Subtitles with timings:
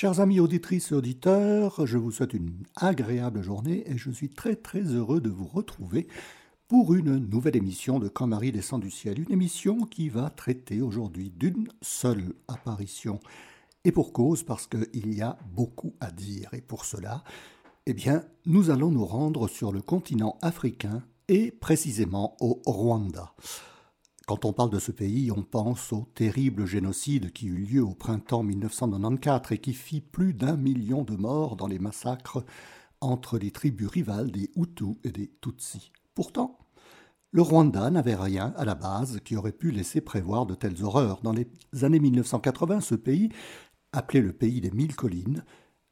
[0.00, 4.56] Chers amis auditrices et auditeurs, je vous souhaite une agréable journée et je suis très
[4.56, 6.08] très heureux de vous retrouver
[6.68, 10.80] pour une nouvelle émission de Quand Marie descend du ciel, une émission qui va traiter
[10.80, 13.20] aujourd'hui d'une seule apparition.
[13.84, 16.48] Et pour cause, parce qu'il y a beaucoup à dire.
[16.54, 17.22] Et pour cela,
[17.84, 23.34] eh bien, nous allons nous rendre sur le continent africain et précisément au Rwanda.
[24.26, 27.94] Quand on parle de ce pays, on pense au terrible génocide qui eut lieu au
[27.94, 32.44] printemps 1994 et qui fit plus d'un million de morts dans les massacres
[33.00, 35.92] entre les tribus rivales des Hutus et des Tutsis.
[36.14, 36.58] Pourtant,
[37.32, 41.20] le Rwanda n'avait rien à la base qui aurait pu laisser prévoir de telles horreurs.
[41.22, 41.48] Dans les
[41.82, 43.30] années 1980, ce pays,
[43.92, 45.44] appelé le pays des mille collines,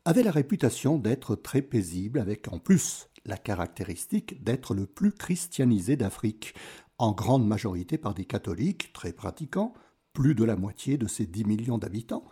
[0.04, 5.96] avait la réputation d'être très paisible, avec en plus la caractéristique d'être le plus christianisé
[5.96, 6.54] d'Afrique,
[6.98, 9.72] en grande majorité par des catholiques très pratiquants,
[10.12, 12.24] plus de la moitié de ces 10 millions d'habitants,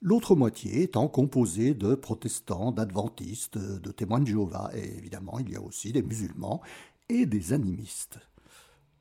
[0.00, 5.56] l'autre moitié étant composée de protestants, d'adventistes, de témoins de Jéhovah, et évidemment il y
[5.56, 6.60] a aussi des musulmans
[7.08, 8.18] et des animistes.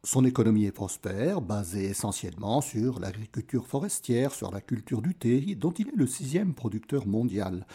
[0.03, 5.71] Son économie est prospère, basée essentiellement sur l'agriculture forestière, sur la culture du thé, dont
[5.71, 7.65] il est le sixième producteur mondial.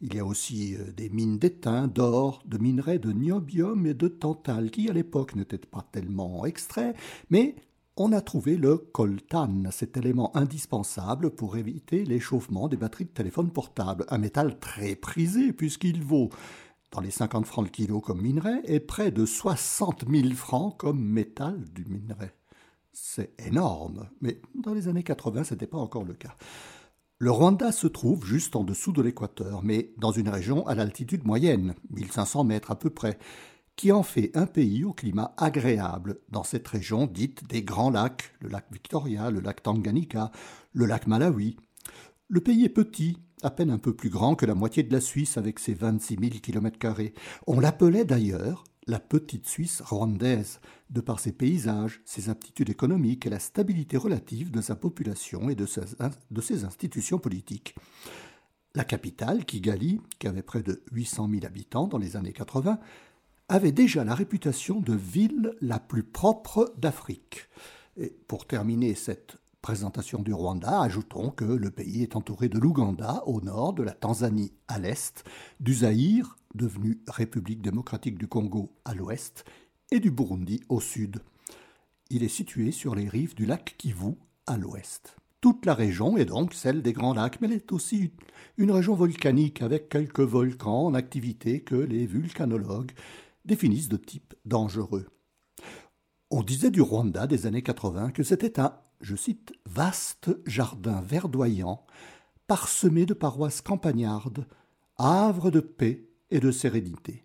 [0.00, 4.08] Il y a aussi euh, des mines d'étain, d'or, de minerais de niobium et de
[4.08, 6.96] tantal, qui à l'époque n'étaient pas tellement extraits,
[7.30, 7.54] mais
[7.98, 13.50] on a trouvé le coltan, cet élément indispensable pour éviter l'échauffement des batteries de téléphone
[13.50, 16.28] portable, un métal très prisé puisqu'il vaut
[17.00, 21.64] les 50 francs le kilo comme minerai et près de 60 000 francs comme métal
[21.72, 22.32] du minerai.
[22.92, 26.34] C'est énorme, mais dans les années 80, ce n'était pas encore le cas.
[27.18, 31.24] Le Rwanda se trouve juste en dessous de l'équateur, mais dans une région à l'altitude
[31.24, 33.18] moyenne, 1500 mètres à peu près,
[33.76, 38.34] qui en fait un pays au climat agréable dans cette région dite des Grands Lacs,
[38.40, 40.30] le lac Victoria, le lac Tanganyika,
[40.72, 41.56] le lac Malawi.
[42.28, 45.00] Le pays est petit, à peine un peu plus grand que la moitié de la
[45.00, 47.00] Suisse avec ses 26 000 km.
[47.46, 53.30] On l'appelait d'ailleurs la petite Suisse rwandaise, de par ses paysages, ses aptitudes économiques et
[53.30, 55.82] la stabilité relative de sa population et de ses,
[56.30, 57.76] de ses institutions politiques.
[58.74, 62.80] La capitale, Kigali, qui avait près de 800 000 habitants dans les années 80,
[63.48, 67.48] avait déjà la réputation de ville la plus propre d'Afrique.
[67.96, 69.36] Et pour terminer cette
[69.66, 73.90] présentation du Rwanda, ajoutons que le pays est entouré de l'Ouganda au nord, de la
[73.90, 75.24] Tanzanie à l'est,
[75.58, 79.44] du Zaïre, devenu République démocratique du Congo à l'ouest,
[79.90, 81.18] et du Burundi au sud.
[82.10, 84.14] Il est situé sur les rives du lac Kivu
[84.46, 85.16] à l'ouest.
[85.40, 88.12] Toute la région est donc celle des Grands Lacs, mais elle est aussi
[88.58, 92.92] une région volcanique avec quelques volcans en activité que les vulcanologues
[93.44, 95.08] définissent de type dangereux.
[96.30, 101.84] On disait du Rwanda des années 80 que c'était un je cite, vaste jardin verdoyant,
[102.46, 104.46] parsemé de paroisses campagnardes,
[104.98, 107.24] havre de paix et de sérénité.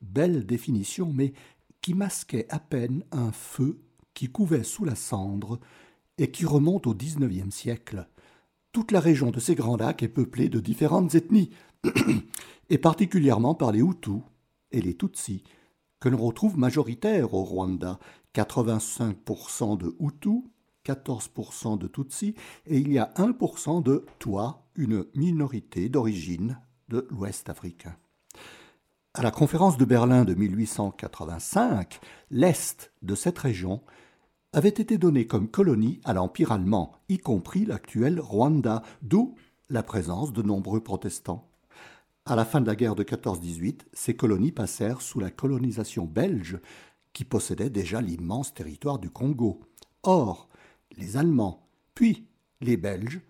[0.00, 1.32] Belle définition, mais
[1.80, 3.82] qui masquait à peine un feu
[4.14, 5.60] qui couvait sous la cendre
[6.18, 8.08] et qui remonte au XIXe siècle.
[8.72, 11.50] Toute la région de ces grands lacs est peuplée de différentes ethnies,
[12.70, 14.20] et particulièrement par les Hutus
[14.72, 15.44] et les Tutsis,
[16.00, 17.98] que l'on retrouve majoritaires au Rwanda,
[18.34, 20.42] 85% de Hutus
[20.84, 22.34] 14% de Tutsis,
[22.66, 26.58] et il y a 1% de Toi, une minorité d'origine
[26.88, 27.96] de l'Ouest africain.
[29.14, 32.00] À la conférence de Berlin de 1885,
[32.30, 33.80] l'Est de cette région
[34.52, 39.36] avait été donné comme colonie à l'Empire allemand, y compris l'actuel Rwanda, d'où
[39.70, 41.48] la présence de nombreux protestants.
[42.26, 46.58] À la fin de la guerre de 14-18, ces colonies passèrent sous la colonisation belge,
[47.12, 49.60] qui possédait déjà l'immense territoire du Congo.
[50.02, 50.48] Or,
[50.96, 52.26] les Allemands, puis
[52.60, 53.20] les Belges,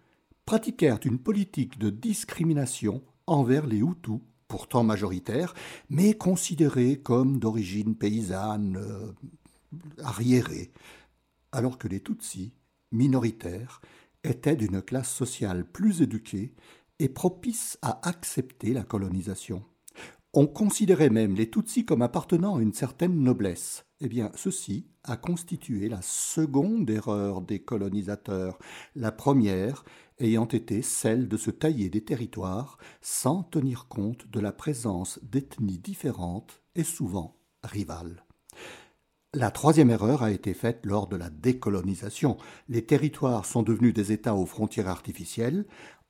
[0.46, 5.54] pratiquèrent une politique de discrimination envers les Hutus, pourtant majoritaires,
[5.88, 9.12] mais considérés comme d'origine paysanne euh,
[10.02, 10.70] arriérée,
[11.52, 12.52] alors que les Tutsis,
[12.92, 13.80] minoritaires,
[14.22, 16.54] étaient d'une classe sociale plus éduquée
[16.98, 19.64] et propice à accepter la colonisation.
[20.36, 23.86] On considérait même les Tutsis comme appartenant à une certaine noblesse.
[24.00, 28.58] Eh bien, ceci a constitué la seconde erreur des colonisateurs,
[28.96, 29.84] la première
[30.18, 35.78] ayant été celle de se tailler des territoires sans tenir compte de la présence d'ethnies
[35.78, 38.24] différentes et souvent rivales.
[39.34, 42.38] La troisième erreur a été faite lors de la décolonisation.
[42.68, 45.64] Les territoires sont devenus des États aux frontières artificielles,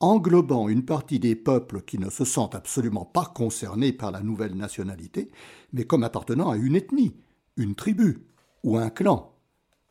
[0.04, 4.54] englobant une partie des peuples qui ne se sentent absolument pas concernés par la nouvelle
[4.54, 5.30] nationalité,
[5.72, 7.14] mais comme appartenant à une ethnie,
[7.56, 8.26] une tribu
[8.62, 9.32] ou un clan.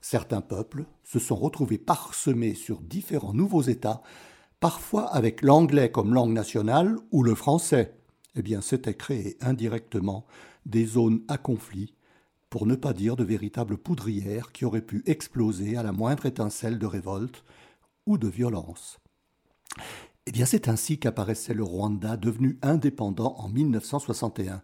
[0.02, 4.04] Certains peuples se sont retrouvés parsemés sur différents nouveaux États
[4.60, 7.98] parfois avec l'anglais comme langue nationale ou le français.
[8.36, 10.26] Eh bien, s'étaient créées indirectement
[10.66, 11.96] des zones à conflit,
[12.50, 16.80] pour ne pas dire de véritables poudrières qui auraient pu exploser à la moindre étincelle
[16.80, 17.44] de révolte
[18.06, 19.00] ou de violence.
[20.26, 24.62] Eh bien, c'est ainsi qu'apparaissait le Rwanda devenu indépendant en 1961,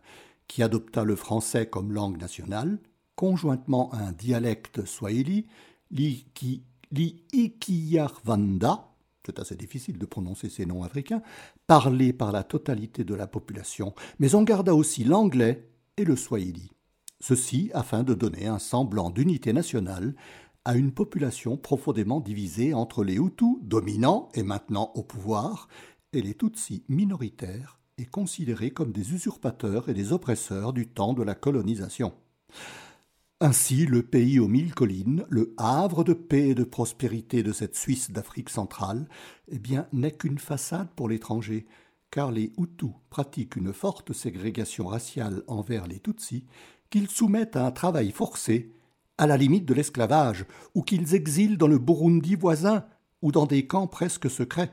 [0.47, 2.79] qui adopta le français comme langue nationale,
[3.15, 5.45] conjointement à un dialecte swahili,
[5.91, 8.85] l'Ikiyarwanda,
[9.25, 11.21] c'est assez difficile de prononcer ces noms africains,
[11.67, 15.67] parlé par la totalité de la population, mais on garda aussi l'anglais
[15.97, 16.71] et le swahili.
[17.19, 20.15] Ceci afin de donner un semblant d'unité nationale
[20.69, 25.67] à une population profondément divisée entre les Hutus, dominants et maintenant au pouvoir,
[26.13, 31.23] et les Tutsis minoritaires et considérés comme des usurpateurs et des oppresseurs du temps de
[31.23, 32.13] la colonisation.
[33.41, 37.75] Ainsi, le pays aux mille collines, le havre de paix et de prospérité de cette
[37.75, 39.09] Suisse d'Afrique centrale,
[39.47, 41.65] eh bien, n'est qu'une façade pour l'étranger,
[42.11, 46.45] car les Hutus pratiquent une forte ségrégation raciale envers les Tutsis,
[46.91, 48.71] qu'ils soumettent à un travail forcé,
[49.19, 50.45] à la limite de l'esclavage,
[50.75, 52.85] ou qu'ils exilent dans le Burundi voisin,
[53.21, 54.71] ou dans des camps presque secrets.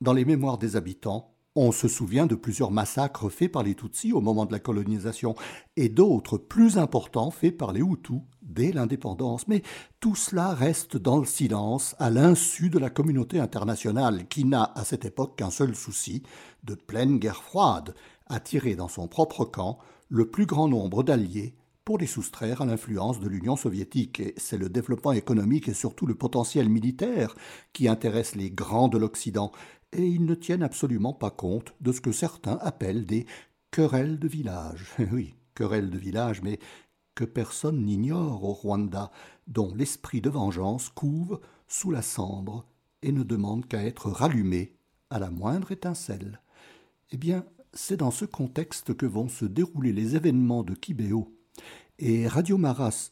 [0.00, 4.12] Dans les mémoires des habitants, on se souvient de plusieurs massacres faits par les Tutsis
[4.12, 5.36] au moment de la colonisation
[5.76, 9.46] et d'autres plus importants faits par les Hutus dès l'indépendance.
[9.46, 9.62] Mais
[10.00, 14.84] tout cela reste dans le silence à l'insu de la communauté internationale qui n'a à
[14.84, 16.24] cette époque qu'un seul souci,
[16.64, 17.94] de pleine guerre froide,
[18.26, 19.78] attirer dans son propre camp
[20.08, 21.54] le plus grand nombre d'alliés
[21.86, 24.18] pour les soustraire à l'influence de l'Union soviétique.
[24.18, 27.36] Et c'est le développement économique et surtout le potentiel militaire
[27.72, 29.52] qui intéresse les grands de l'Occident,
[29.92, 33.24] et ils ne tiennent absolument pas compte de ce que certains appellent des
[33.70, 34.94] querelles de village.
[35.12, 36.58] oui, querelles de village, mais
[37.14, 39.12] que personne n'ignore au Rwanda,
[39.46, 42.66] dont l'esprit de vengeance couve sous la cendre
[43.02, 44.74] et ne demande qu'à être rallumé
[45.08, 46.40] à la moindre étincelle.
[47.12, 47.44] Eh bien,
[47.74, 51.35] c'est dans ce contexte que vont se dérouler les événements de Kibéo.
[51.98, 52.58] Et Radio,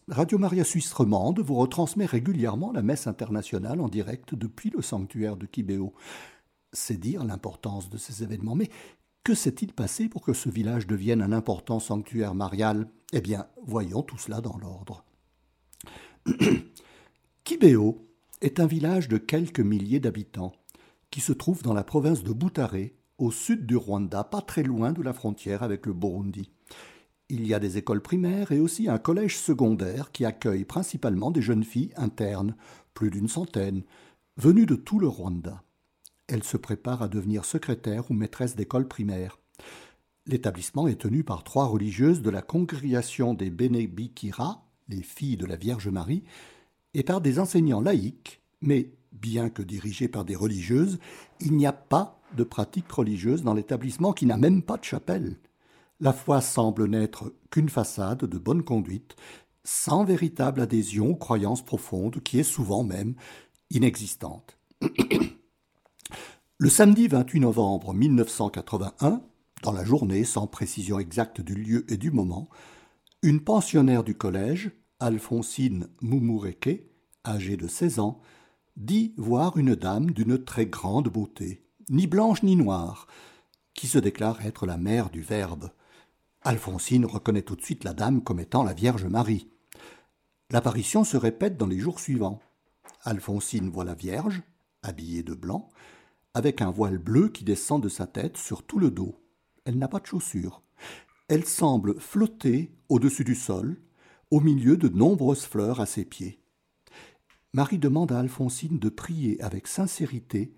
[0.08, 5.36] Radio Maria Suisse Romande vous retransmet régulièrement la messe internationale en direct depuis le sanctuaire
[5.36, 5.94] de Kibéo
[6.74, 8.54] c'est dire l'importance de ces événements.
[8.54, 8.68] Mais
[9.22, 12.88] que s'est-il passé pour que ce village devienne un important sanctuaire marial?
[13.12, 15.04] Eh bien, voyons tout cela dans l'ordre.
[17.44, 18.06] Kibéo
[18.42, 20.52] est un village de quelques milliers d'habitants
[21.10, 24.92] qui se trouve dans la province de Boutaré, au sud du Rwanda, pas très loin
[24.92, 26.50] de la frontière avec le Burundi.
[27.30, 31.40] Il y a des écoles primaires et aussi un collège secondaire qui accueille principalement des
[31.40, 32.54] jeunes filles internes,
[32.92, 33.82] plus d'une centaine,
[34.36, 35.62] venues de tout le Rwanda.
[36.26, 39.38] Elle se prépare à devenir secrétaire ou maîtresse d'école primaire.
[40.26, 45.56] L'établissement est tenu par trois religieuses de la congrégation des Bénébikira, les filles de la
[45.56, 46.24] Vierge Marie,
[46.94, 50.98] et par des enseignants laïcs, mais bien que dirigés par des religieuses,
[51.40, 55.36] il n'y a pas de pratique religieuse dans l'établissement qui n'a même pas de chapelle.
[56.00, 59.14] La foi semble n'être qu'une façade de bonne conduite,
[59.62, 63.14] sans véritable adhésion aux croyances profondes qui est souvent même
[63.70, 64.58] inexistante.
[66.58, 69.22] Le samedi 28 novembre 1981,
[69.62, 72.48] dans la journée sans précision exacte du lieu et du moment,
[73.22, 74.70] une pensionnaire du collège,
[75.00, 76.86] Alphonsine Mumureke,
[77.26, 78.20] âgée de 16 ans,
[78.76, 83.06] dit voir une dame d'une très grande beauté, ni blanche ni noire,
[83.74, 85.70] qui se déclare être la mère du Verbe.
[86.46, 89.48] Alphonsine reconnaît tout de suite la dame comme étant la Vierge Marie.
[90.50, 92.38] L'apparition se répète dans les jours suivants.
[93.02, 94.42] Alphonsine voit la Vierge,
[94.82, 95.70] habillée de blanc,
[96.34, 99.18] avec un voile bleu qui descend de sa tête sur tout le dos.
[99.64, 100.60] Elle n'a pas de chaussures.
[101.28, 103.80] Elle semble flotter au-dessus du sol,
[104.30, 106.42] au milieu de nombreuses fleurs à ses pieds.
[107.54, 110.52] Marie demande à Alphonsine de prier avec sincérité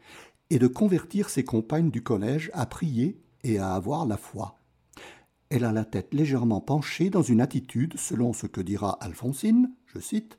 [0.50, 4.56] et de convertir ses compagnes du collège à prier et à avoir la foi.
[5.50, 10.00] Elle a la tête légèrement penchée dans une attitude, selon ce que dira Alphonsine, je
[10.00, 10.38] cite,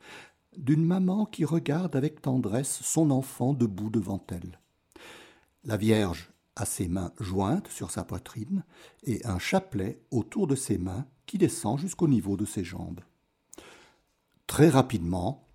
[0.58, 4.60] d'une maman qui regarde avec tendresse son enfant debout devant elle.
[5.64, 8.64] La Vierge a ses mains jointes sur sa poitrine
[9.04, 13.02] et un chapelet autour de ses mains qui descend jusqu'au niveau de ses jambes.
[14.48, 15.47] Très rapidement,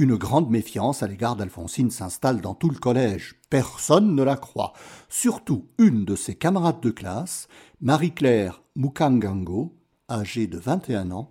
[0.00, 3.36] une grande méfiance à l'égard d'Alphonsine s'installe dans tout le collège.
[3.50, 4.72] Personne ne la croit.
[5.10, 7.48] Surtout une de ses camarades de classe,
[7.82, 9.76] Marie-Claire Mukangango,
[10.10, 11.28] âgée de 21 ans,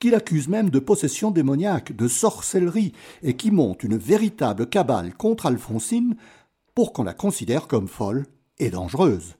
[0.00, 5.46] qui l'accuse même de possession démoniaque, de sorcellerie, et qui monte une véritable cabale contre
[5.46, 6.16] Alphonsine
[6.74, 8.26] pour qu'on la considère comme folle
[8.58, 9.36] et dangereuse.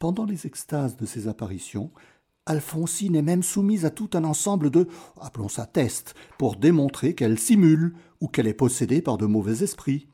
[0.00, 1.92] Pendant les extases de ces apparitions,
[2.46, 4.88] Alphonsine est même soumise à tout un ensemble de,
[5.20, 10.08] appelons ça tests, pour démontrer qu'elle simule ou qu'elle est possédée par de mauvais esprits.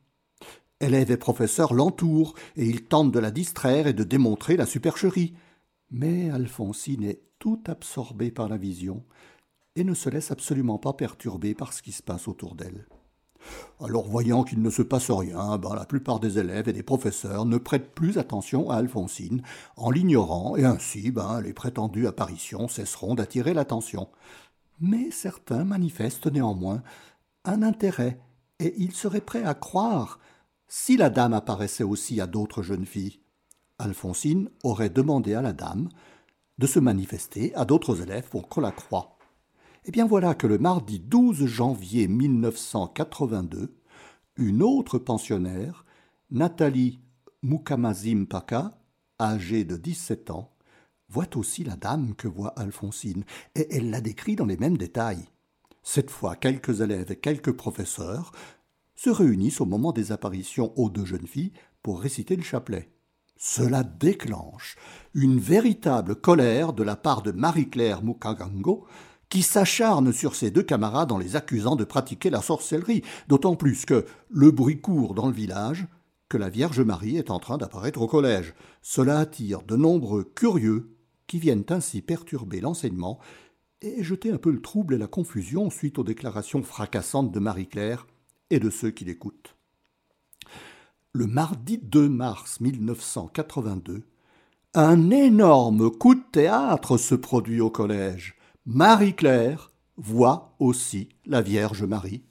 [0.81, 5.35] Élèves et professeurs l'entourent, et ils tentent de la distraire et de démontrer la supercherie.
[5.91, 9.05] Mais Alphonsine est tout absorbée par la vision
[9.75, 12.87] et ne se laisse absolument pas perturber par ce qui se passe autour d'elle.
[13.81, 17.45] Alors, voyant qu'il ne se passe rien, ben, la plupart des élèves et des professeurs
[17.45, 19.43] ne prêtent plus attention à Alphonsine,
[19.77, 24.09] en l'ignorant, et ainsi ben, les prétendues apparitions cesseront d'attirer l'attention.
[24.81, 26.83] Mais certains manifestent néanmoins
[27.45, 28.21] un intérêt,
[28.59, 30.19] et ils seraient prêts à croire
[30.67, 33.21] si la dame apparaissait aussi à d'autres jeunes filles.
[33.79, 35.89] Alphonsine aurait demandé à la dame
[36.59, 39.18] de se manifester à d'autres élèves pour qu'on la croie.
[39.89, 43.75] Eh bien voilà que le mardi 12 janvier 1982,
[44.37, 45.87] une autre pensionnaire,
[46.31, 47.01] Nathalie
[47.43, 48.79] Mukamazim Paka,
[49.19, 50.53] âgée de 17 ans,
[51.09, 55.25] voit aussi la dame que voit Alphonsine, et elle la décrit dans les mêmes détails.
[55.83, 58.33] Cette fois, quelques élèves et quelques professeurs
[58.95, 62.91] se réunissent au moment des apparitions aux deux jeunes filles pour réciter le chapelet.
[63.39, 64.77] Cela déclenche
[65.15, 68.87] une véritable colère de la part de Marie-Claire Mukagango,
[69.29, 73.85] qui s'acharne sur ses deux camarades en les accusant de pratiquer la sorcellerie, d'autant plus
[73.85, 75.87] que le bruit court dans le village
[76.29, 78.55] que la Vierge Marie est en train d'apparaître au collège.
[78.83, 80.95] Cela attire de nombreux curieux
[81.27, 83.19] qui viennent ainsi perturber l'enseignement
[83.81, 88.07] et jeter un peu le trouble et la confusion suite aux déclarations fracassantes de Marie-Claire
[88.51, 89.55] et de ceux qui l'écoutent.
[91.13, 94.05] Le mardi 2 mars 1982,
[94.75, 98.38] un énorme coup de théâtre se produit au collège.
[98.71, 102.23] Marie-Claire voit aussi la Vierge Marie,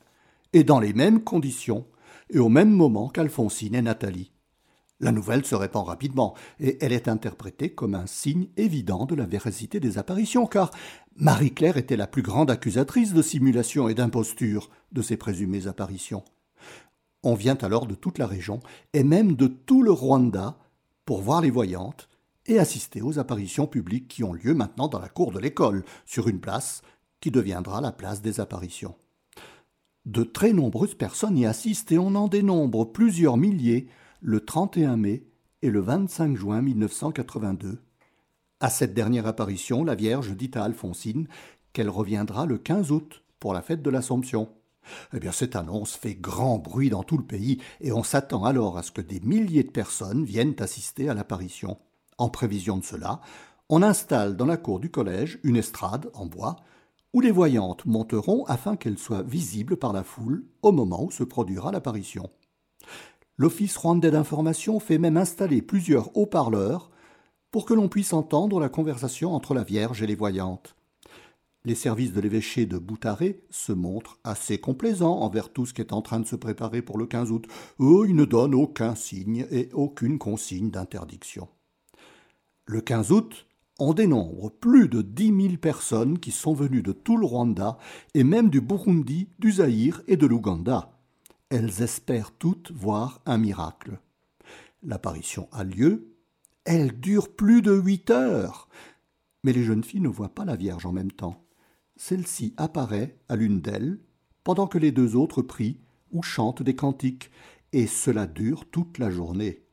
[0.54, 1.88] et dans les mêmes conditions
[2.30, 4.32] et au même moment qu'Alphonsine et Nathalie.
[5.00, 9.26] La nouvelle se répand rapidement, et elle est interprétée comme un signe évident de la
[9.26, 10.70] véracité des apparitions, car
[11.16, 16.24] Marie-Claire était la plus grande accusatrice de simulation et d'imposture de ces présumées apparitions.
[17.24, 18.60] On vient alors de toute la région,
[18.94, 20.60] et même de tout le Rwanda,
[21.04, 22.08] pour voir les voyantes,
[22.48, 26.28] et assister aux apparitions publiques qui ont lieu maintenant dans la cour de l'école, sur
[26.28, 26.82] une place
[27.20, 28.96] qui deviendra la place des apparitions.
[30.06, 33.88] De très nombreuses personnes y assistent et on en dénombre plusieurs milliers
[34.22, 35.28] le 31 mai
[35.62, 37.80] et le 25 juin 1982.
[38.60, 41.28] À cette dernière apparition, la Vierge dit à Alphonsine
[41.74, 44.50] qu'elle reviendra le 15 août pour la fête de l'Assomption.
[45.14, 48.78] Eh bien, cette annonce fait grand bruit dans tout le pays et on s'attend alors
[48.78, 51.78] à ce que des milliers de personnes viennent assister à l'apparition.
[52.18, 53.22] En prévision de cela,
[53.70, 56.56] on installe dans la cour du collège une estrade en bois
[57.14, 61.24] où les voyantes monteront afin qu'elles soient visibles par la foule au moment où se
[61.24, 62.30] produira l'apparition.
[63.38, 66.90] L'Office rwandais d'information fait même installer plusieurs haut-parleurs
[67.52, 70.76] pour que l'on puisse entendre la conversation entre la Vierge et les voyantes.
[71.66, 75.94] Les services de l'évêché de Boutaré se montrent assez complaisants envers tout ce qui est
[75.94, 77.46] en train de se préparer pour le 15 août.
[77.80, 81.48] Eux, ils ne donnent aucun signe et aucune consigne d'interdiction.
[82.70, 83.48] Le 15 août,
[83.80, 87.78] on dénombre plus de dix mille personnes qui sont venues de tout le Rwanda
[88.14, 91.00] et même du Burundi, du Zaïre et de l'Ouganda.
[91.48, 94.02] Elles espèrent toutes voir un miracle.
[94.84, 96.14] L'apparition a lieu,
[96.66, 98.68] elle dure plus de huit heures.
[99.46, 101.46] Mais les jeunes filles ne voient pas la Vierge en même temps.
[101.96, 103.98] Celle-ci apparaît à l'une d'elles,
[104.44, 105.80] pendant que les deux autres prient
[106.12, 107.32] ou chantent des cantiques,
[107.72, 109.64] et cela dure toute la journée.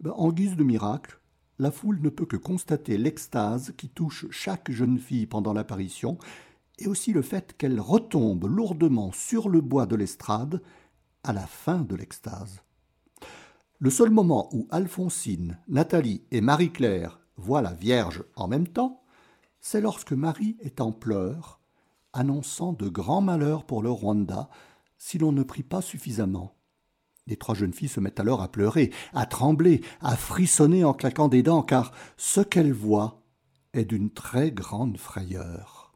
[0.00, 1.17] Ben, en guise de miracle,
[1.58, 6.18] la foule ne peut que constater l'extase qui touche chaque jeune fille pendant l'apparition,
[6.78, 10.62] et aussi le fait qu'elle retombe lourdement sur le bois de l'estrade
[11.24, 12.62] à la fin de l'extase.
[13.80, 19.02] Le seul moment où Alphonsine, Nathalie et Marie-Claire voient la Vierge en même temps,
[19.60, 21.60] c'est lorsque Marie est en pleurs,
[22.12, 24.48] annonçant de grands malheurs pour le Rwanda
[24.96, 26.57] si l'on ne prie pas suffisamment.
[27.28, 31.28] Les trois jeunes filles se mettent alors à pleurer, à trembler, à frissonner en claquant
[31.28, 33.22] des dents, car ce qu'elles voient
[33.74, 35.92] est d'une très grande frayeur.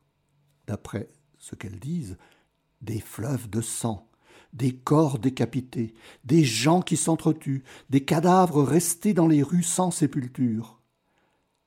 [0.67, 1.09] D'après
[1.39, 2.19] ce qu'elles disent,
[2.83, 4.11] des fleuves de sang,
[4.53, 10.83] des corps décapités, des gens qui s'entretuent, des cadavres restés dans les rues sans sépulture.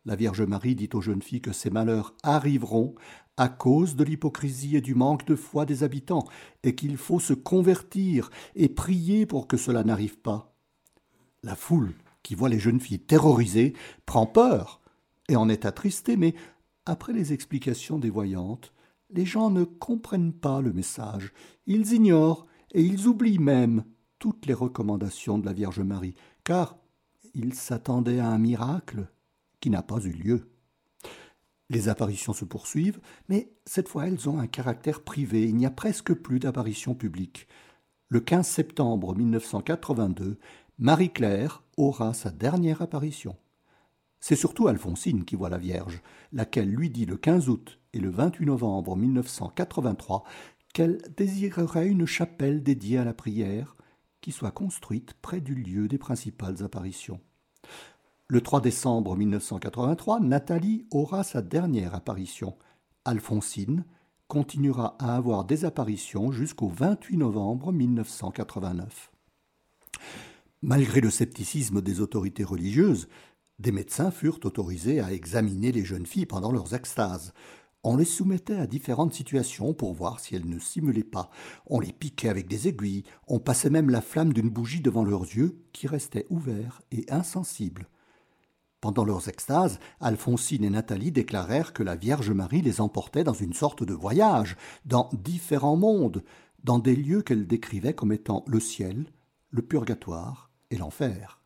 [0.05, 2.93] La Vierge Marie dit aux jeunes filles que ces malheurs arriveront
[3.37, 6.25] à cause de l'hypocrisie et du manque de foi des habitants,
[6.63, 10.55] et qu'il faut se convertir et prier pour que cela n'arrive pas.
[11.43, 13.73] La foule, qui voit les jeunes filles terrorisées,
[14.05, 14.81] prend peur
[15.29, 16.33] et en est attristée, mais
[16.85, 18.73] après les explications des voyantes,
[19.11, 21.31] les gens ne comprennent pas le message,
[21.67, 23.83] ils ignorent et ils oublient même
[24.19, 26.77] toutes les recommandations de la Vierge Marie, car
[27.33, 29.07] ils s'attendaient à un miracle
[29.59, 30.54] qui n'a pas eu lieu.
[31.69, 35.71] Les apparitions se poursuivent, mais cette fois elles ont un caractère privé, il n'y a
[35.71, 37.47] presque plus d'apparitions publiques.
[38.09, 40.37] le 15 septembre 1982,
[40.77, 43.35] Marie-Claire aura sa dernière apparition.
[44.19, 46.01] C'est surtout Alphonsine qui voit la Vierge,
[46.33, 50.23] laquelle lui dit le 15 août et le 28 novembre 1983
[50.73, 53.75] qu'elle désirerait une chapelle dédiée à la prière
[54.21, 57.21] qui soit construite près du lieu des principales apparitions.
[58.27, 62.57] Le 3 décembre 1983, Nathalie aura sa dernière apparition.
[63.05, 63.85] Alphonsine
[64.27, 69.11] continuera à avoir des apparitions jusqu'au 28 novembre 1989.
[70.63, 73.09] Malgré le scepticisme des autorités religieuses,
[73.59, 77.31] des médecins furent autorisés à examiner les jeunes filles pendant leurs extases.
[77.83, 81.29] On les soumettait à différentes situations pour voir si elles ne simulaient pas.
[81.67, 85.25] On les piquait avec des aiguilles, on passait même la flamme d'une bougie devant leurs
[85.25, 87.87] yeux, qui restaient ouverts et insensibles.
[88.85, 93.53] Pendant leurs extases, Alphonsine et Nathalie déclarèrent que la Vierge Marie les emportait dans une
[93.53, 96.23] sorte de voyage, dans différents mondes,
[96.63, 99.07] dans des lieux qu'elles décrivaient comme étant le ciel,
[99.49, 101.41] le purgatoire et l'enfer.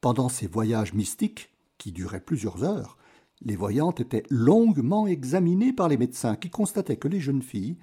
[0.00, 2.98] Pendant ces voyages mystiques, qui duraient plusieurs heures,
[3.40, 7.78] les voyantes étaient longuement examinées par les médecins qui constataient que les jeunes filles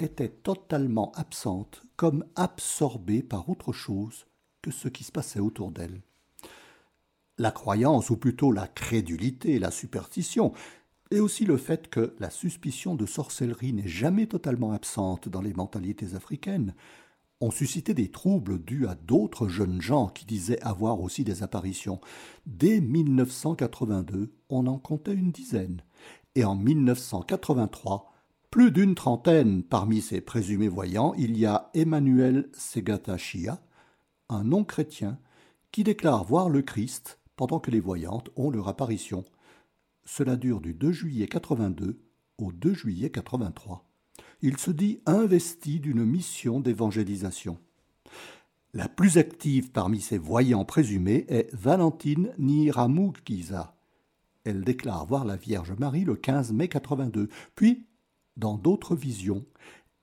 [0.00, 4.26] étaient totalement absentes, comme absorbées par autre chose
[4.62, 6.02] que ce qui se passait autour d'elles.
[7.38, 10.52] La croyance, ou plutôt la crédulité, la superstition,
[11.10, 15.54] et aussi le fait que la suspicion de sorcellerie n'est jamais totalement absente dans les
[15.54, 16.74] mentalités africaines,
[17.40, 22.00] ont suscité des troubles dus à d'autres jeunes gens qui disaient avoir aussi des apparitions.
[22.46, 25.82] Dès 1982, on en comptait une dizaine,
[26.34, 28.12] et en 1983,
[28.50, 29.62] plus d'une trentaine.
[29.62, 33.60] Parmi ces présumés voyants, il y a Emmanuel Segatachia,
[34.28, 35.18] un non-chrétien,
[35.72, 39.24] qui déclare voir le Christ pendant que les voyantes ont leur apparition.
[40.04, 42.00] Cela dure du 2 juillet 82
[42.38, 43.86] au 2 juillet 83
[44.42, 47.58] il se dit investi d'une mission d'évangélisation.
[48.74, 53.74] La plus active parmi ses voyants présumés est Valentine Niramugiza.
[54.44, 57.28] Elle déclare voir la Vierge Marie le 15 mai 82.
[57.54, 57.86] Puis,
[58.36, 59.44] dans d'autres visions,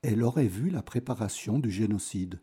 [0.02, 2.42] elle aurait vu la préparation du génocide.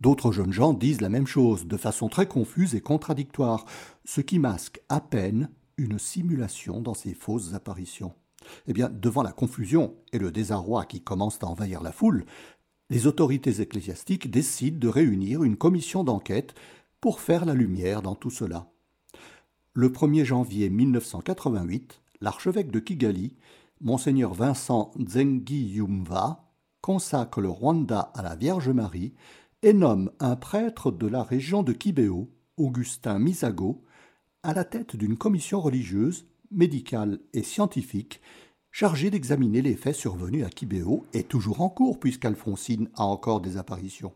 [0.00, 3.66] D'autres jeunes gens disent la même chose, de façon très confuse et contradictoire,
[4.04, 8.14] ce qui masque à peine une simulation dans ces fausses apparitions.
[8.66, 12.24] Eh bien, devant la confusion et le désarroi qui commencent à envahir la foule,
[12.88, 16.54] les autorités ecclésiastiques décident de réunir une commission d'enquête
[17.00, 18.70] pour faire la lumière dans tout cela.
[19.74, 23.36] Le 1er janvier 1988, l'archevêque de Kigali,
[23.80, 29.12] monseigneur Vincent Yumva, consacre le Rwanda à la Vierge Marie
[29.62, 33.84] et nomme un prêtre de la région de Kibéo, Augustin Misago,
[34.42, 38.20] à la tête d'une commission religieuse médicale et scientifique
[38.72, 43.56] chargée d'examiner les faits survenus à Kibéo est toujours en cours puisqu'Alphonsine a encore des
[43.56, 44.12] apparitions.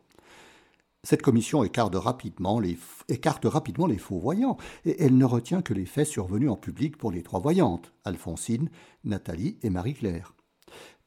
[1.02, 2.78] Cette commission écarte rapidement, les,
[3.08, 6.96] écarte rapidement les faux voyants, et elle ne retient que les faits survenus en public
[6.96, 8.70] pour les trois voyantes, Alphonsine,
[9.04, 10.34] Nathalie et Marie-Claire.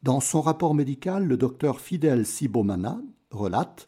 [0.03, 3.87] Dans son rapport médical, le docteur Fidel Sibomana relate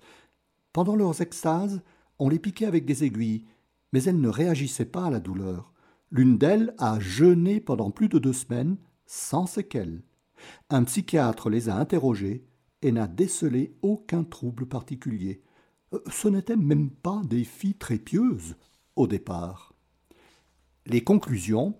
[0.80, 1.82] Pendant leurs extases,
[2.20, 3.44] on les piquait avec des aiguilles,
[3.92, 5.74] mais elles ne réagissaient pas à la douleur.
[6.10, 10.02] L'une d'elles a jeûné pendant plus de deux semaines sans séquelles.
[10.70, 12.46] Un psychiatre les a interrogées
[12.82, 15.44] et n'a décelé aucun trouble particulier.
[15.94, 18.56] Euh, ce n'étaient même pas des filles très pieuses
[18.96, 19.74] au départ.
[20.86, 21.76] Les conclusions,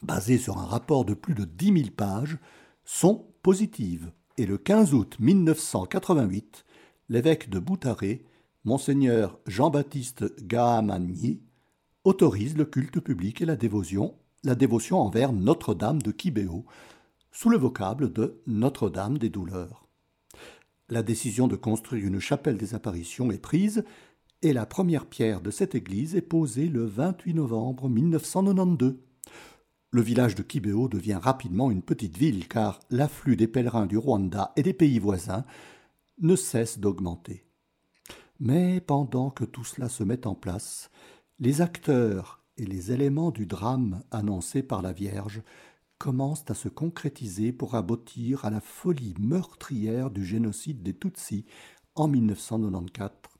[0.00, 2.38] basées sur un rapport de plus de dix mille pages,
[2.84, 4.12] sont positives.
[4.36, 6.64] Et le 15 août 1988,
[7.12, 8.24] l'évêque de Boutaré,
[8.64, 11.42] monseigneur Jean-Baptiste Gahamagni,
[12.04, 16.64] autorise le culte public et la dévotion, la dévotion envers Notre-Dame de Kibéo,
[17.30, 19.86] sous le vocable de Notre-Dame des douleurs.
[20.88, 23.84] La décision de construire une chapelle des apparitions est prise
[24.40, 28.96] et la première pierre de cette église est posée le 28 novembre 1992.
[29.90, 34.54] Le village de Kibéo devient rapidement une petite ville car l'afflux des pèlerins du Rwanda
[34.56, 35.44] et des pays voisins
[36.20, 37.46] ne cesse d'augmenter.
[38.40, 40.90] Mais pendant que tout cela se met en place,
[41.38, 45.42] les acteurs et les éléments du drame annoncé par la Vierge
[45.98, 51.44] commencent à se concrétiser pour aboutir à la folie meurtrière du génocide des Tutsis
[51.94, 53.32] en 1994.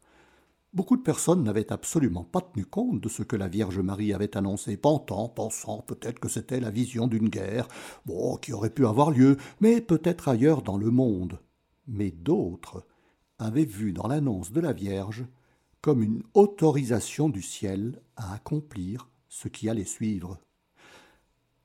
[0.72, 4.38] Beaucoup de personnes n'avaient absolument pas tenu compte de ce que la Vierge Marie avait
[4.38, 7.68] annoncé, pensant, pensant peut-être que c'était la vision d'une guerre,
[8.06, 11.40] bon, qui aurait pu avoir lieu, mais peut-être ailleurs dans le monde.
[11.86, 12.86] Mais d'autres
[13.38, 15.26] avaient vu dans l'annonce de la Vierge
[15.80, 20.38] comme une autorisation du ciel à accomplir ce qui allait suivre.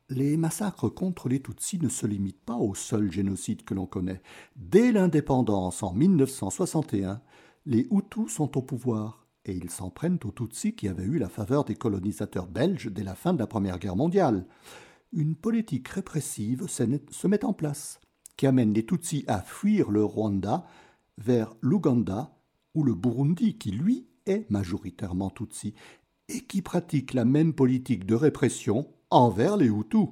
[0.10, 4.22] Les massacres contre les Tutsis ne se limitent pas au seul génocide que l'on connaît.
[4.56, 7.22] Dès l'indépendance en 1961,
[7.66, 11.30] les Hutus sont au pouvoir et ils s'en prennent aux Tutsis qui avaient eu la
[11.30, 14.46] faveur des colonisateurs belges dès la fin de la Première Guerre mondiale.
[15.12, 18.00] Une politique répressive se met en place
[18.38, 20.66] qui amène les Tutsis à fuir le Rwanda
[21.18, 22.38] vers l'Ouganda
[22.76, 25.74] ou le Burundi qui, lui, est majoritairement Tutsi
[26.30, 30.10] et qui pratique la même politique de répression envers les Hutus.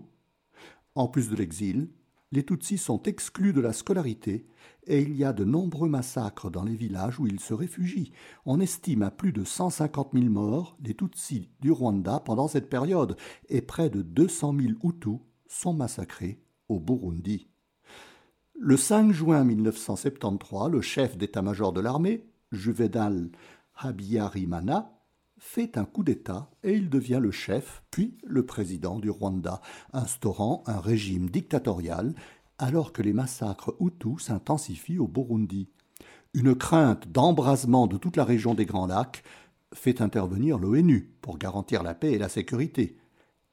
[0.96, 1.90] En plus de l'exil,
[2.32, 4.48] les Tutsis sont exclus de la scolarité
[4.88, 8.12] et il y a de nombreux massacres dans les villages où ils se réfugient.
[8.46, 13.18] On estime à plus de 150 000 morts les Tutsis du Rwanda pendant cette période
[13.50, 17.48] et près de 200 000 Hutus sont massacrés au Burundi.
[18.58, 23.30] Le 5 juin 1973, le chef d'état-major de l'armée, Juvenal
[23.76, 24.94] Habyarimana,
[25.38, 29.60] fait un coup d'État et il devient le chef, puis le président du Rwanda,
[29.92, 32.16] instaurant un régime dictatorial
[32.58, 35.68] alors que les massacres Hutus s'intensifient au Burundi.
[36.34, 39.24] Une crainte d'embrasement de toute la région des Grands Lacs
[39.74, 42.98] fait intervenir l'ONU pour garantir la paix et la sécurité.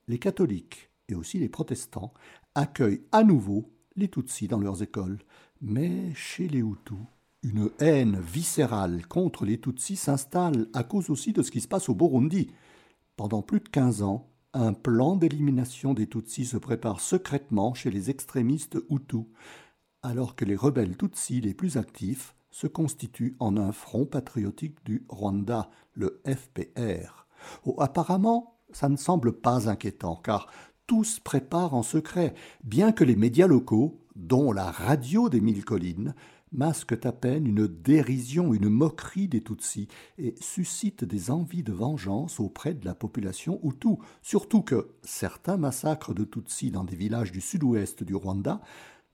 [0.06, 2.14] Les catholiques et aussi les protestants
[2.54, 5.18] accueillent à nouveau les Tutsis dans leurs écoles,
[5.60, 6.98] mais chez les Hutus,
[7.42, 11.88] une haine viscérale contre les Tutsis s'installe à cause aussi de ce qui se passe
[11.88, 12.50] au Burundi.
[13.16, 18.10] Pendant plus de quinze ans, un plan d'élimination des Tutsis se prépare secrètement chez les
[18.10, 19.24] extrémistes Hutus,
[20.02, 25.04] alors que les rebelles Tutsis les plus actifs se constituent en un front patriotique du
[25.08, 27.26] Rwanda, le FPR.
[27.64, 30.48] Oh, apparemment, ça ne semble pas inquiétant, car
[30.92, 36.14] tous préparent en secret, bien que les médias locaux, dont la radio des mille collines,
[36.52, 42.40] masquent à peine une dérision, une moquerie des Tutsis et suscitent des envies de vengeance
[42.40, 47.40] auprès de la population Hutu, surtout que certains massacres de Tutsis dans des villages du
[47.40, 48.60] sud-ouest du Rwanda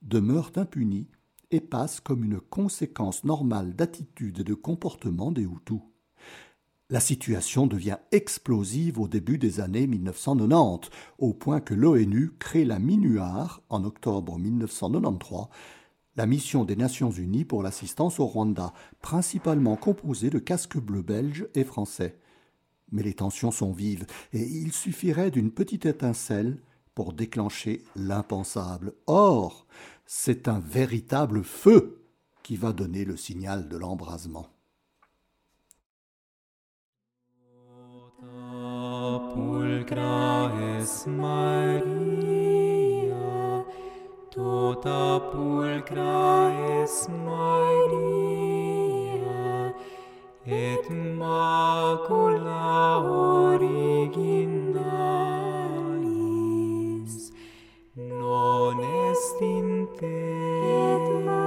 [0.01, 1.07] demeurent impunis
[1.49, 5.79] et passent comme une conséquence normale d'attitude et de comportement des Hutus.
[6.91, 12.79] La situation devient explosive au début des années 1990, au point que l'ONU crée la
[12.79, 15.47] MINUAR en octobre 1993
[16.19, 21.47] la mission des Nations Unies pour l'assistance au Rwanda, principalement composée de casques bleus belges
[21.55, 22.19] et français.
[22.91, 26.61] Mais les tensions sont vives, et il suffirait d'une petite étincelle
[26.93, 28.95] pour déclencher l'impensable.
[29.07, 29.65] Or,
[30.05, 32.03] c'est un véritable feu
[32.43, 34.58] qui va donner le signal de l'embrasement.
[39.17, 41.85] pulcra es Maria,
[44.29, 46.93] tota pulcra es
[47.25, 48.03] Maria,
[50.45, 50.85] et
[51.21, 52.67] macula
[52.99, 54.53] originalis,
[57.95, 58.77] non
[59.09, 61.38] est in te,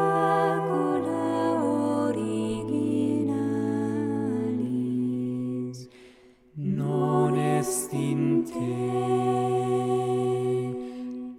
[7.63, 8.75] rest in te,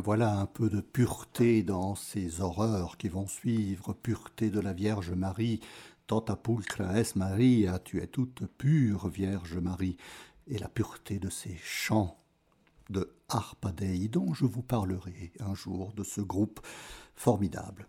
[0.00, 5.10] Voilà un peu de pureté dans ces horreurs qui vont suivre, pureté de la Vierge
[5.10, 5.60] Marie,
[6.06, 9.96] Tota pulcra es Maria, tu es toute pure, Vierge Marie,
[10.46, 12.18] et la pureté de ces chants
[12.88, 16.60] de Harpadei dont je vous parlerai un jour de ce groupe
[17.14, 17.86] formidable.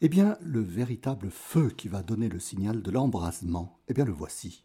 [0.00, 4.12] Eh bien, le véritable feu qui va donner le signal de l'embrasement, eh bien le
[4.12, 4.64] voici.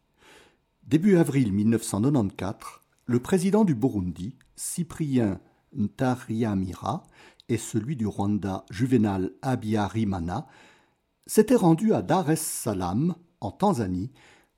[0.84, 5.40] Début avril 1994, le président du Burundi, Cyprien
[5.76, 7.04] Ntaryamira,
[7.50, 10.48] et celui du Rwanda, Juvenal Abiyarimana,
[11.28, 14.12] s'étaient rendus à Dar es Salaam, en Tanzanie,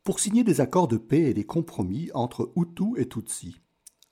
[0.03, 3.55] pour signer des accords de paix et des compromis entre Hutus et Tutsis.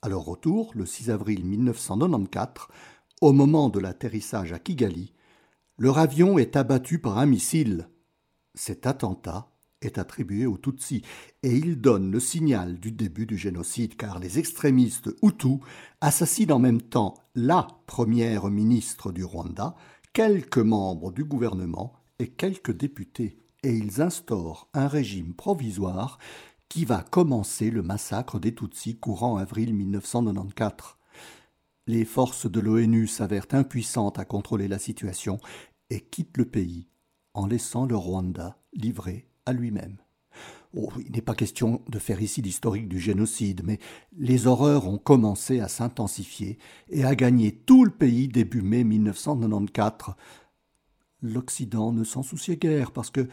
[0.00, 2.68] À leur retour, le 6 avril 1994,
[3.20, 5.12] au moment de l'atterrissage à Kigali,
[5.78, 7.88] leur avion est abattu par un missile.
[8.54, 9.51] Cet attentat
[9.82, 11.02] est attribué aux Tutsis
[11.42, 15.58] et il donne le signal du début du génocide car les extrémistes Hutus
[16.00, 19.74] assassinent en même temps la première ministre du Rwanda,
[20.12, 26.18] quelques membres du gouvernement et quelques députés et ils instaurent un régime provisoire
[26.68, 30.96] qui va commencer le massacre des Tutsis courant avril 1994.
[31.86, 35.38] Les forces de l'ONU s'avèrent impuissantes à contrôler la situation
[35.90, 36.88] et quittent le pays
[37.34, 39.96] en laissant le Rwanda livré à lui-même.
[40.74, 43.78] Oh, il n'est pas question de faire ici l'historique du génocide, mais
[44.16, 50.14] les horreurs ont commencé à s'intensifier et à gagner tout le pays début mai 1994.
[51.20, 53.28] L'Occident ne s'en souciait guère parce que,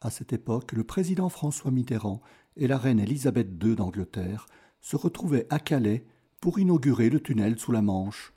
[0.00, 2.22] à cette époque, le président François Mitterrand
[2.56, 4.46] et la reine Élisabeth II d'Angleterre
[4.80, 6.06] se retrouvaient à Calais
[6.40, 8.32] pour inaugurer le tunnel sous la Manche.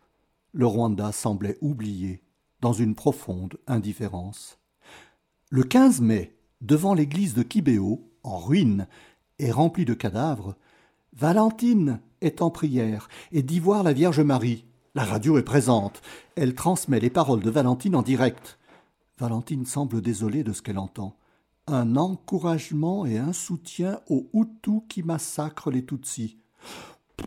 [0.53, 2.23] Le Rwanda semblait oublié,
[2.61, 4.59] dans une profonde indifférence.
[5.49, 8.87] Le 15 mai, devant l'église de Kibéo, en ruine
[9.39, 10.55] et remplie de cadavres,
[11.13, 14.65] Valentine est en prière et dit voir la Vierge Marie.
[14.95, 16.01] La radio est présente.
[16.35, 18.57] Elle transmet les paroles de Valentine en direct.
[19.19, 21.17] Valentine semble désolée de ce qu'elle entend.
[21.67, 26.39] Un encouragement et un soutien aux Hutus qui massacrent les Tutsis.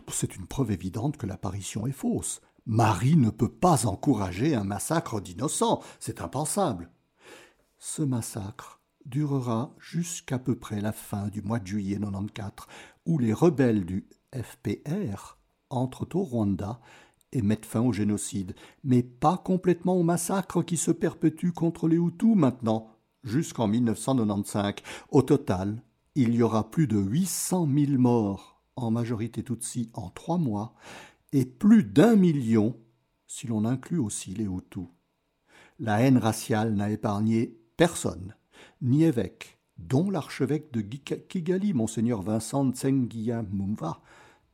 [0.09, 2.41] C'est une preuve évidente que l'apparition est fausse.
[2.65, 5.81] Marie ne peut pas encourager un massacre d'innocents.
[5.99, 6.89] C'est impensable.
[7.77, 12.67] Ce massacre durera jusqu'à peu près la fin du mois de juillet 94,
[13.05, 15.37] où les rebelles du FPR
[15.69, 16.79] entrent au Rwanda
[17.31, 21.97] et mettent fin au génocide, mais pas complètement au massacre qui se perpétue contre les
[21.97, 22.89] Hutus maintenant,
[23.23, 24.75] jusqu'en 1995.
[25.09, 25.81] Au total,
[26.15, 30.73] il y aura plus de 800 000 morts, en majorité Tutsis, en trois mois,
[31.31, 32.75] et plus d'un million
[33.27, 34.87] si l'on inclut aussi les Hutus.
[35.79, 38.35] La haine raciale n'a épargné personne
[38.81, 44.01] ni évêque, dont l'archevêque de Kigali, monseigneur Vincent Tsengia Mumva,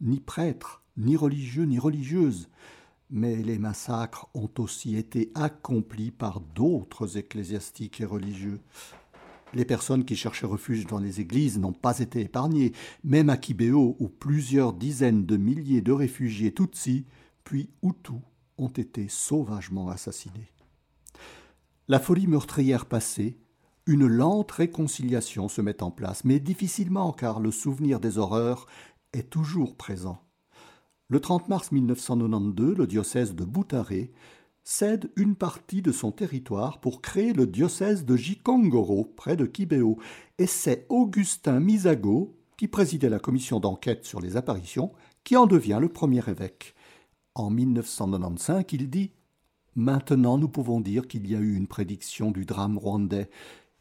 [0.02, 2.50] ni prêtre, ni religieux, ni religieuse.
[3.10, 8.60] Mais les massacres ont aussi été accomplis par d'autres ecclésiastiques et religieux.
[9.54, 13.96] Les personnes qui cherchaient refuge dans les églises n'ont pas été épargnées, même à Kibéo,
[14.00, 17.06] où plusieurs dizaines de milliers de réfugiés Tutsis,
[17.46, 18.20] puis Hutus,
[18.58, 20.52] ont été sauvagement assassinés.
[21.88, 23.38] La folie meurtrière passée,
[23.88, 28.68] une lente réconciliation se met en place, mais difficilement car le souvenir des horreurs
[29.14, 30.22] est toujours présent.
[31.10, 34.12] Le 30 mars 1992, le diocèse de Boutaré
[34.66, 39.98] cède une partie de son territoire pour créer le diocèse de Jikongoro, près de Kibéo,
[40.38, 44.92] et c'est Augustin Misago, qui présidait la commission d'enquête sur les apparitions,
[45.24, 46.76] qui en devient le premier évêque.
[47.34, 49.12] En 1995, il dit
[49.76, 53.30] Maintenant nous pouvons dire qu'il y a eu une prédiction du drame rwandais,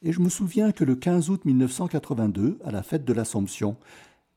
[0.02, 3.76] et je me souviens que le 15 août 1982, à la fête de l'Assomption,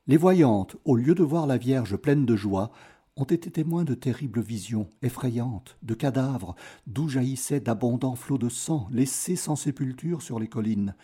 [0.08, 2.72] les voyantes, au lieu de voir la Vierge pleine de joie,
[3.16, 6.56] ont été témoins de terribles visions, effrayantes, de cadavres,
[6.88, 10.96] d'où jaillissaient d'abondants flots de sang, laissés sans sépulture sur les collines.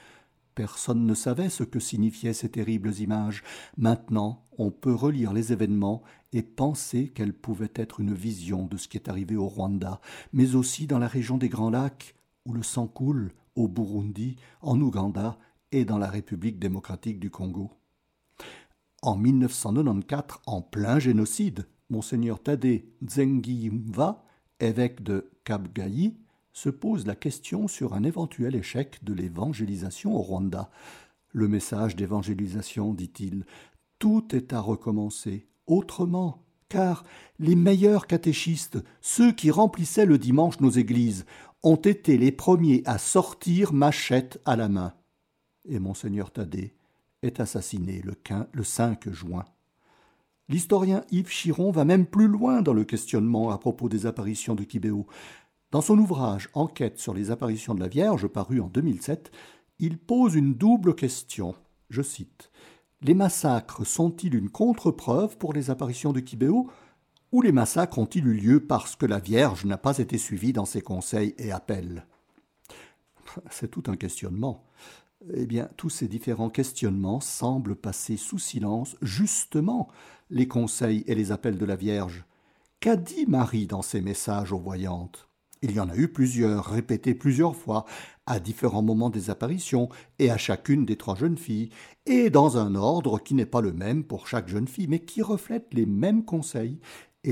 [0.55, 3.43] Personne ne savait ce que signifiaient ces terribles images.
[3.77, 8.87] Maintenant, on peut relire les événements et penser qu'elles pouvaient être une vision de ce
[8.87, 9.99] qui est arrivé au Rwanda,
[10.31, 12.15] mais aussi dans la région des Grands Lacs,
[12.45, 15.37] où le sang coule, au Burundi, en Ouganda
[15.71, 17.71] et dans la République démocratique du Congo.
[19.01, 24.23] En 1994, en plein génocide, Monseigneur Tadé Nzengiyumva,
[24.59, 26.17] évêque de Kabgayi,
[26.53, 30.69] se pose la question sur un éventuel échec de l'évangélisation au Rwanda.
[31.31, 33.45] Le message d'évangélisation, dit-il,
[33.99, 37.03] tout est à recommencer, autrement, car
[37.39, 41.25] les meilleurs catéchistes, ceux qui remplissaient le dimanche nos églises,
[41.65, 44.93] ont été les premiers à sortir machette à la main.
[45.67, 46.75] Et monseigneur Thaddée
[47.23, 49.45] est assassiné le, 15, le 5 juin.
[50.47, 54.63] L'historien Yves Chiron va même plus loin dans le questionnement à propos des apparitions de
[54.63, 55.07] Kibéo.
[55.71, 59.31] Dans son ouvrage Enquête sur les apparitions de la Vierge, paru en 2007,
[59.79, 61.55] il pose une double question.
[61.89, 62.51] Je cite
[63.01, 66.69] Les massacres sont-ils une contre-preuve pour les apparitions de Kibéo
[67.35, 70.63] où les massacres ont-ils eu lieu parce que la Vierge n'a pas été suivie dans
[70.63, 72.05] ses conseils et appels?
[73.51, 74.63] C'est tout un questionnement.
[75.33, 79.89] Eh bien, tous ces différents questionnements semblent passer sous silence justement
[80.29, 82.23] les conseils et les appels de la Vierge.
[82.79, 85.27] Qu'a dit Marie dans ses messages aux voyantes?
[85.61, 87.83] Il y en a eu plusieurs, répétés plusieurs fois,
[88.27, 91.69] à différents moments des apparitions, et à chacune des trois jeunes filles,
[92.05, 95.21] et dans un ordre qui n'est pas le même pour chaque jeune fille, mais qui
[95.21, 96.79] reflète les mêmes conseils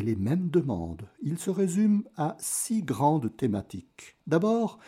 [0.01, 1.07] les mêmes demandes.
[1.21, 4.17] Il se résume à six grandes thématiques.
[4.27, 4.79] D'abord,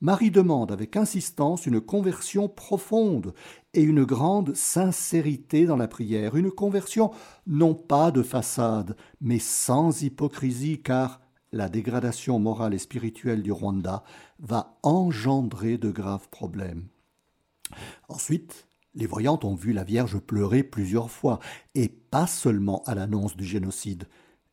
[0.00, 3.34] Marie demande avec insistance une conversion profonde
[3.74, 7.10] et une grande sincérité dans la prière, une conversion
[7.48, 14.04] non pas de façade, mais sans hypocrisie, car la dégradation morale et spirituelle du Rwanda
[14.38, 16.86] va engendrer de graves problèmes.
[18.08, 21.40] Ensuite, les voyantes ont vu la Vierge pleurer plusieurs fois,
[21.74, 24.04] et pas seulement à l'annonce du génocide.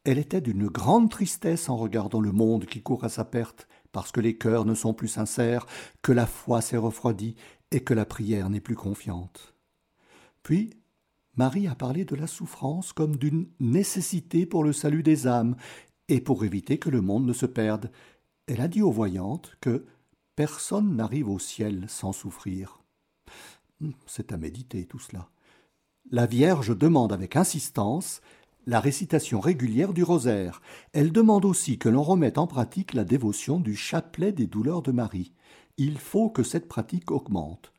[0.06, 4.12] Elle était d'une grande tristesse en regardant le monde qui court à sa perte, parce
[4.12, 5.66] que les cœurs ne sont plus sincères,
[6.04, 7.36] que la foi s'est refroidie
[7.72, 9.56] et que la prière n'est plus confiante.
[10.44, 10.70] Puis,
[11.36, 15.56] Marie a parlé de la souffrance comme d'une nécessité pour le salut des âmes
[16.08, 17.92] et pour éviter que le monde ne se perde.
[18.46, 19.86] Elle a dit aux voyantes que
[20.36, 22.84] personne n'arrive au ciel sans souffrir.
[24.06, 25.30] C'est à méditer tout cela.
[26.12, 28.22] La Vierge demande avec insistance
[28.66, 30.62] la récitation régulière du rosaire.
[30.94, 34.92] Elle demande aussi que l'on remette en pratique la dévotion du chapelet des douleurs de
[34.92, 35.34] Marie.
[35.78, 37.74] Il faut que cette pratique augmente.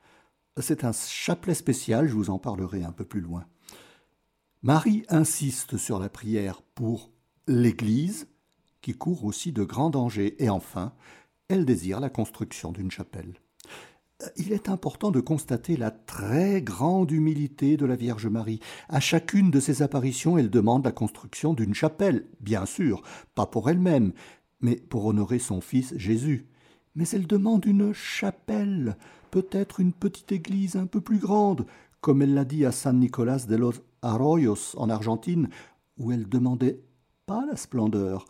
[0.58, 3.46] C'est un chapelet spécial, je vous en parlerai un peu plus loin.
[4.62, 7.10] Marie insiste sur la prière pour
[7.46, 8.28] l'Église,
[8.80, 10.92] qui court aussi de grands dangers, et enfin,
[11.48, 13.34] elle désire la construction d'une chapelle
[14.36, 18.60] il est important de constater la très grande humilité de la Vierge Marie.
[18.88, 23.02] À chacune de ses apparitions, elle demande la construction d'une chapelle, bien sûr,
[23.34, 24.12] pas pour elle-même,
[24.60, 26.46] mais pour honorer son fils Jésus.
[26.94, 28.96] Mais elle demande une chapelle,
[29.30, 31.66] peut-être une petite église un peu plus grande,
[32.00, 35.48] comme elle l'a dit à San Nicolas de los Arroyos en Argentine,
[35.98, 36.80] où elle demandait
[37.26, 38.24] pas la splendeur,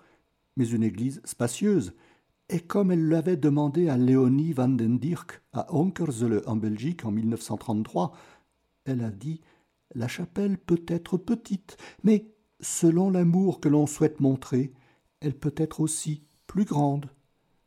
[0.57, 1.93] mais une église spacieuse,
[2.49, 7.11] et comme elle l'avait demandé à Léonie van den Dirk à Onkerzele en Belgique en
[7.11, 8.13] 1933,
[8.85, 9.41] elle a dit
[9.95, 12.31] La chapelle peut être petite, mais
[12.61, 14.73] selon l'amour que l'on souhaite montrer,
[15.21, 17.11] elle peut être aussi plus grande.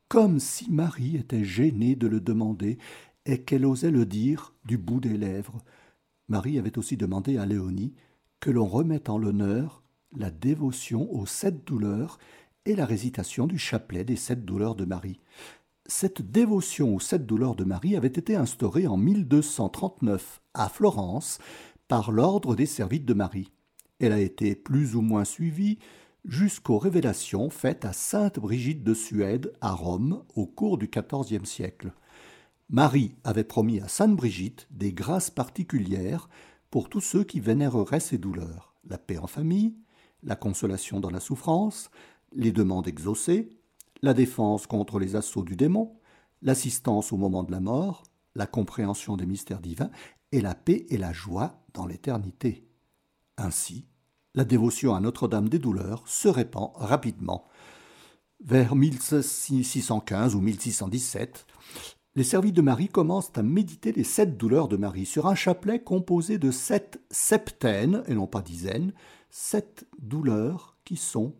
[0.07, 2.77] Comme si Marie était gênée de le demander
[3.25, 5.61] et qu'elle osait le dire du bout des lèvres.
[6.29, 7.93] Marie avait aussi demandé à Léonie
[8.39, 9.83] que l'on remette en l'honneur
[10.15, 12.17] la dévotion aux sept douleurs
[12.65, 15.19] et la récitation du chapelet des sept douleurs de Marie.
[15.85, 21.39] Cette dévotion aux sept douleurs de Marie avait été instaurée en 1239 à Florence
[21.87, 23.51] par l'ordre des Servites de Marie.
[23.99, 25.79] Elle a été plus ou moins suivie
[26.25, 31.91] jusqu'aux révélations faites à sainte Brigitte de Suède à Rome au cours du XIVe siècle.
[32.69, 36.29] Marie avait promis à sainte Brigitte des grâces particulières
[36.69, 39.75] pour tous ceux qui vénéreraient ses douleurs la paix en famille,
[40.23, 41.89] la consolation dans la souffrance,
[42.33, 43.49] les demandes exaucées,
[44.01, 45.97] la défense contre les assauts du démon,
[46.41, 48.03] l'assistance au moment de la mort,
[48.35, 49.91] la compréhension des mystères divins
[50.31, 52.67] et la paix et la joie dans l'éternité.
[53.37, 53.85] Ainsi,
[54.35, 57.47] la dévotion à Notre-Dame des douleurs se répand rapidement.
[58.41, 61.45] Vers 1615 ou 1617,
[62.15, 65.83] les serviteurs de Marie commencent à méditer les sept douleurs de Marie sur un chapelet
[65.83, 68.93] composé de sept septaines, et non pas dizaines,
[69.29, 71.35] sept douleurs qui sont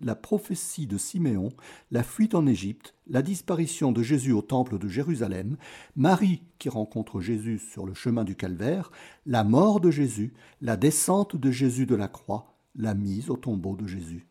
[0.00, 1.50] la prophétie de Siméon,
[1.90, 5.56] la fuite en Égypte, la disparition de Jésus au temple de Jérusalem,
[5.96, 8.90] Marie qui rencontre Jésus sur le chemin du calvaire,
[9.26, 13.76] la mort de Jésus, la descente de Jésus de la croix, la mise au tombeau
[13.76, 14.26] de Jésus.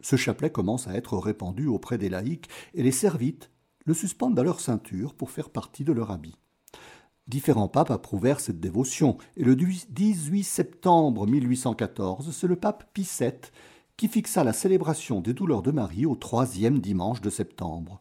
[0.00, 3.50] Ce chapelet commence à être répandu auprès des laïcs et les servites
[3.84, 6.36] le suspendent à leur ceinture pour faire partie de leur habit.
[7.26, 13.32] Différents papes approuvèrent cette dévotion, et le 18 septembre 1814, c'est le pape Pie VII
[13.98, 18.00] qui fixa la célébration des douleurs de Marie au troisième dimanche de septembre.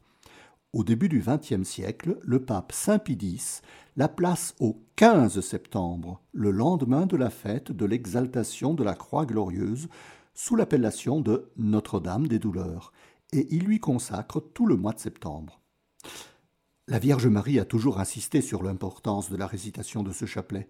[0.71, 3.17] Au début du XXe siècle, le pape Saint Pie
[3.95, 9.25] la place au 15 septembre, le lendemain de la fête de l'exaltation de la Croix
[9.25, 9.89] glorieuse,
[10.35, 12.93] sous l'appellation de Notre-Dame des douleurs,
[13.33, 15.59] et il lui consacre tout le mois de septembre.
[16.87, 20.69] La Vierge Marie a toujours insisté sur l'importance de la récitation de ce chapelet.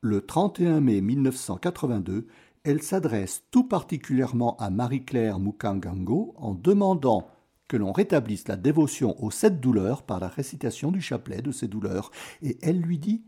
[0.00, 2.26] Le 31 mai 1982,
[2.64, 7.28] elle s'adresse tout particulièrement à Marie-Claire Mukangango en demandant
[7.68, 11.68] que l'on rétablisse la dévotion aux sept douleurs par la récitation du chapelet de ces
[11.68, 12.10] douleurs,
[12.42, 13.22] et elle lui dit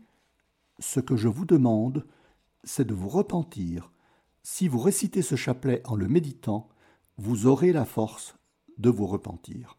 [0.79, 2.05] Ce que je vous demande,
[2.63, 3.91] c'est de vous repentir.
[4.41, 6.69] Si vous récitez ce chapelet en le méditant,
[7.17, 8.35] vous aurez la force
[8.77, 9.77] de vous repentir.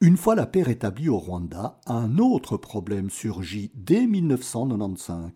[0.00, 5.30] Une fois la paix rétablie au Rwanda, un autre problème surgit dès 1995.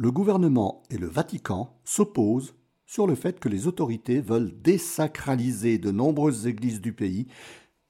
[0.00, 2.54] Le gouvernement et le Vatican s'opposent
[2.86, 7.26] sur le fait que les autorités veulent désacraliser de nombreuses églises du pays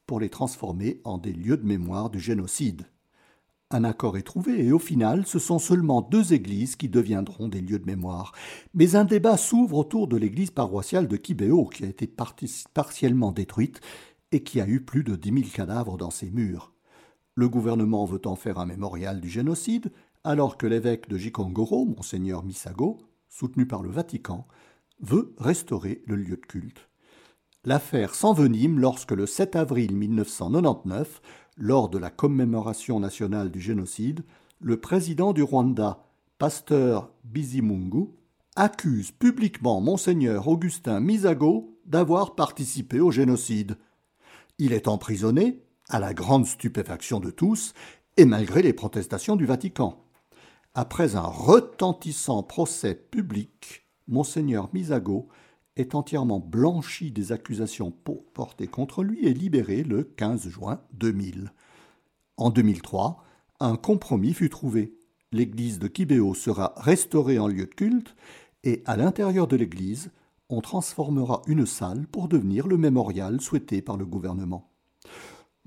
[0.06, 2.86] pour les transformer en des lieux de mémoire du génocide.
[3.70, 7.60] Un accord est trouvé et au final, ce sont seulement deux églises qui deviendront des
[7.60, 8.32] lieux de mémoire.
[8.72, 12.10] Mais un débat s'ouvre autour de l'église paroissiale de Kibéo, qui a été
[12.72, 13.82] partiellement détruite
[14.32, 16.72] et qui a eu plus de dix mille cadavres dans ses murs.
[17.34, 19.92] Le gouvernement veut en faire un mémorial du génocide,
[20.24, 22.98] alors que l'évêque de Gikongoro, monseigneur Misago,
[23.28, 24.46] soutenu par le Vatican,
[25.00, 26.88] veut restaurer le lieu de culte.
[27.64, 31.20] L'affaire s'envenime lorsque le 7 avril 1999,
[31.56, 34.24] lors de la commémoration nationale du génocide,
[34.60, 36.04] le président du Rwanda,
[36.38, 38.08] pasteur Bizimungu,
[38.56, 43.76] accuse publiquement monseigneur Augustin Misago d'avoir participé au génocide.
[44.58, 47.72] Il est emprisonné, à la grande stupéfaction de tous,
[48.16, 50.04] et malgré les protestations du Vatican.
[50.74, 55.28] Après un retentissant procès public, Monseigneur Misago
[55.76, 57.92] est entièrement blanchi des accusations
[58.34, 61.52] portées contre lui et libéré le 15 juin 2000.
[62.36, 63.22] En 2003,
[63.60, 64.94] un compromis fut trouvé.
[65.32, 68.14] L'église de Kibéo sera restaurée en lieu de culte
[68.64, 70.10] et à l'intérieur de l'église,
[70.48, 74.70] on transformera une salle pour devenir le mémorial souhaité par le gouvernement.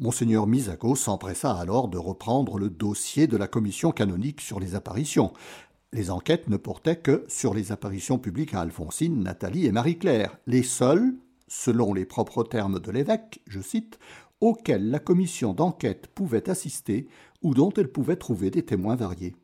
[0.02, 5.32] Monseigneur Misago s'empressa alors de reprendre le dossier de la commission canonique sur les apparitions.
[5.94, 10.64] Les enquêtes ne portaient que sur les apparitions publiques à Alphonsine, Nathalie et Marie-Claire, les
[10.64, 11.14] seules,
[11.48, 14.00] selon les propres termes de l'évêque, je cite,
[14.40, 17.08] auxquelles la commission d'enquête pouvait assister
[17.44, 19.36] ou dont elle pouvait trouver des témoins variés.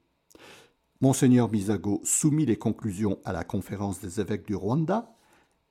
[1.02, 5.14] Monseigneur Misago soumit les conclusions à la conférence des évêques du Rwanda,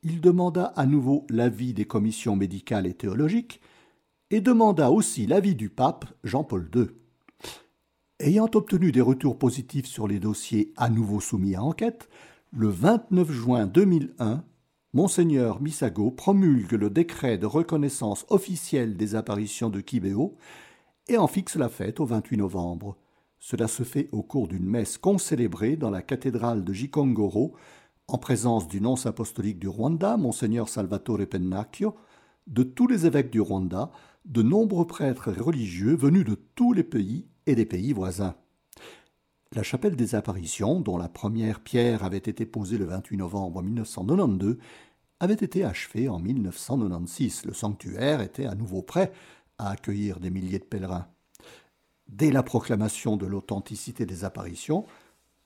[0.04, 3.60] il demanda à nouveau l'avis des commissions médicales et théologiques,
[4.30, 6.86] et demanda aussi l'avis du pape Jean-Paul II.
[8.18, 12.08] Ayant obtenu des retours positifs sur les dossiers à nouveau soumis à enquête,
[12.50, 14.42] le 29 juin 2001,
[14.94, 20.36] Monseigneur Misago promulgue le décret de reconnaissance officielle des apparitions de Kibéo
[21.08, 22.96] et en fixe la fête au 28 novembre.
[23.38, 27.54] Cela se fait au cours d'une messe concélébrée dans la cathédrale de Gikongoro
[28.08, 31.94] en présence du nonce apostolique du Rwanda, Monseigneur Salvatore Pennacchio,
[32.46, 33.90] de tous les évêques du Rwanda,
[34.26, 38.34] de nombreux prêtres religieux venus de tous les pays et des pays voisins.
[39.52, 44.58] La chapelle des apparitions, dont la première pierre avait été posée le 28 novembre 1992,
[45.20, 47.44] avait été achevée en 1996.
[47.46, 49.12] Le sanctuaire était à nouveau prêt
[49.58, 51.06] à accueillir des milliers de pèlerins.
[52.08, 54.84] Dès la proclamation de l'authenticité des apparitions,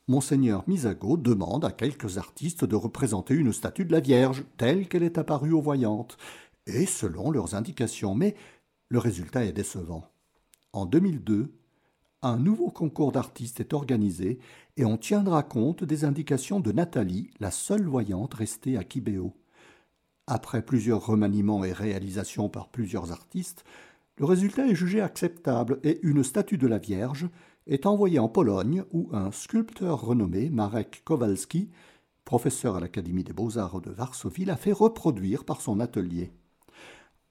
[0.08, 5.04] Monseigneur Misago demande à quelques artistes de représenter une statue de la Vierge telle qu'elle
[5.04, 6.16] est apparue aux voyantes,
[6.66, 8.34] et selon leurs indications, mais
[8.90, 10.04] le résultat est décevant.
[10.72, 11.54] En 2002,
[12.22, 14.40] un nouveau concours d'artistes est organisé
[14.76, 19.32] et on tiendra compte des indications de Nathalie, la seule voyante restée à Kibéo.
[20.26, 23.64] Après plusieurs remaniements et réalisations par plusieurs artistes,
[24.18, 27.28] le résultat est jugé acceptable et une statue de la Vierge
[27.66, 31.70] est envoyé en Pologne où un sculpteur renommé, Marek Kowalski,
[32.24, 36.32] professeur à l'Académie des beaux-arts de Varsovie, l'a fait reproduire par son atelier.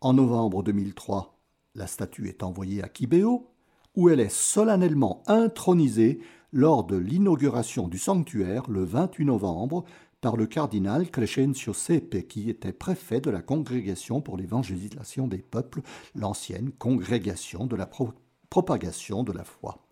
[0.02, 1.39] En novembre 2003,
[1.80, 3.48] la statue est envoyée à Kibéo,
[3.96, 6.20] où elle est solennellement intronisée
[6.52, 9.86] lors de l'inauguration du sanctuaire le 28 novembre
[10.20, 15.82] par le cardinal Crescencio Sepe, qui était préfet de la Congrégation pour l'évangélisation des peuples,
[16.16, 17.90] l'ancienne Congrégation de la
[18.50, 19.88] propagation de la foi.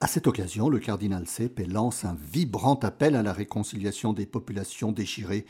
[0.00, 4.92] À cette occasion, le cardinal Sepe lance un vibrant appel à la réconciliation des populations
[4.92, 5.46] déchirées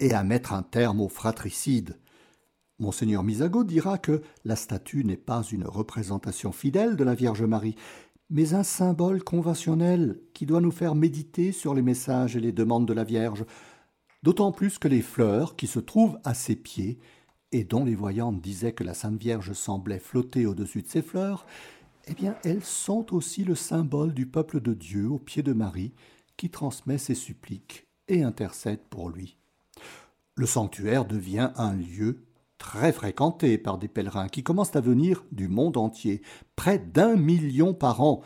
[0.00, 1.96] et à mettre un terme au fratricide.
[2.78, 7.74] Monseigneur Misago dira que la statue n'est pas une représentation fidèle de la Vierge Marie,
[8.30, 12.86] mais un symbole conventionnel qui doit nous faire méditer sur les messages et les demandes
[12.86, 13.44] de la Vierge,
[14.22, 16.98] d'autant plus que les fleurs qui se trouvent à ses pieds,
[17.50, 21.46] et dont les voyantes disaient que la Sainte Vierge semblait flotter au-dessus de ces fleurs,
[22.06, 25.92] eh bien, elles sont aussi le symbole du peuple de Dieu au pied de Marie,
[26.36, 29.36] qui transmet ses suppliques et intercède pour lui.
[30.36, 32.27] Le sanctuaire devient un lieu
[32.58, 36.22] très fréquenté par des pèlerins qui commencent à venir du monde entier,
[36.56, 38.20] près d'un million par an,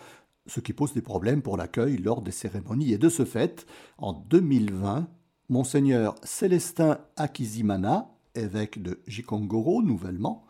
[0.46, 2.92] ce qui pose des problèmes pour l'accueil lors des cérémonies.
[2.92, 3.66] Et de ce fait,
[3.98, 5.06] en 2020,
[5.48, 10.46] Monseigneur Célestin Akizimana, évêque de Jikongoro nouvellement,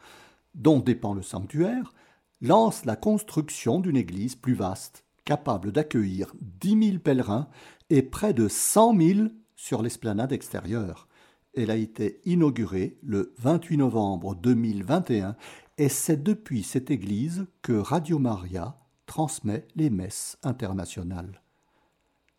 [0.55, 1.93] dont dépend le sanctuaire,
[2.41, 7.49] lance la construction d'une église plus vaste, capable d'accueillir dix mille pèlerins
[7.91, 11.09] et près de cent mille sur l'esplanade extérieure.
[11.55, 15.37] Elle a été inaugurée le 28 novembre 2021
[15.77, 21.43] et c'est depuis cette église que Radio Maria transmet les messes internationales.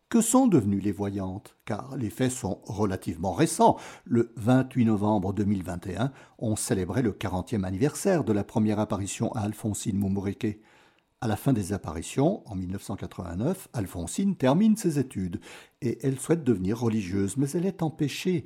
[0.10, 1.56] Que sont devenues les voyantes?
[1.66, 3.78] Car les faits sont relativement récents.
[4.04, 9.98] Le 28 novembre 2021, on célébrait le 40e anniversaire de la première apparition à Alphonsine
[9.98, 10.60] Moumouréké.
[11.22, 15.40] À la fin des apparitions, en 1989, Alphonsine termine ses études
[15.82, 18.44] et elle souhaite devenir religieuse, mais elle est empêchée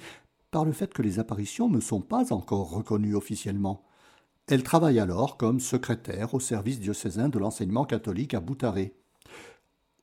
[0.57, 3.83] par le fait que les apparitions ne sont pas encore reconnues officiellement.
[4.47, 8.95] Elle travaille alors comme secrétaire au service diocésain de l'enseignement catholique à Boutaré.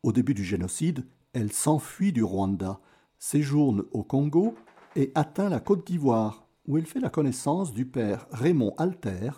[0.05, 2.79] Au début du génocide, elle s'enfuit du Rwanda,
[3.19, 4.55] séjourne au Congo
[4.95, 9.31] et atteint la Côte d'Ivoire, où elle fait la connaissance du père Raymond Alter,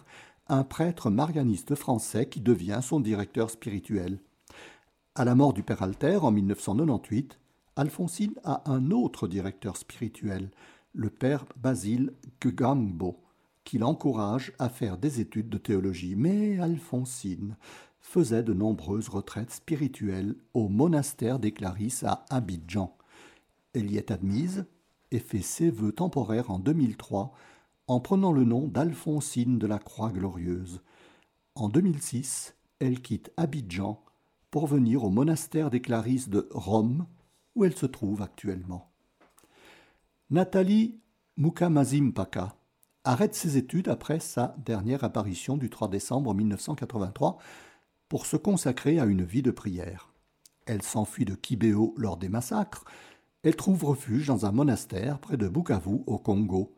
[0.48, 4.18] un prêtre marianiste français qui devient son directeur spirituel.
[5.14, 7.38] À la mort du père Alter en 1998,
[7.76, 10.50] Alphonsine a un autre directeur spirituel,
[10.96, 13.22] le père Basile Gugambo,
[13.64, 16.16] qui l'encourage à faire des études de théologie.
[16.16, 17.56] Mais Alphonsine
[18.00, 22.96] faisait de nombreuses retraites spirituelles au monastère des Clarisses à Abidjan.
[23.74, 24.64] Elle y est admise
[25.10, 27.32] et fait ses vœux temporaires en 2003
[27.88, 30.80] en prenant le nom d'Alphonsine de la Croix Glorieuse.
[31.54, 34.02] En 2006, elle quitte Abidjan
[34.50, 37.06] pour venir au monastère des Clarisses de Rome,
[37.54, 38.90] où elle se trouve actuellement.
[40.28, 40.98] Nathalie
[41.36, 42.56] Mukamazimpaka
[43.04, 47.38] arrête ses études après sa dernière apparition du 3 décembre 1983
[48.08, 50.12] pour se consacrer à une vie de prière.
[50.66, 52.84] Elle s'enfuit de Kibéo lors des massacres.
[53.44, 56.74] Elle trouve refuge dans un monastère près de Bukavu au Congo.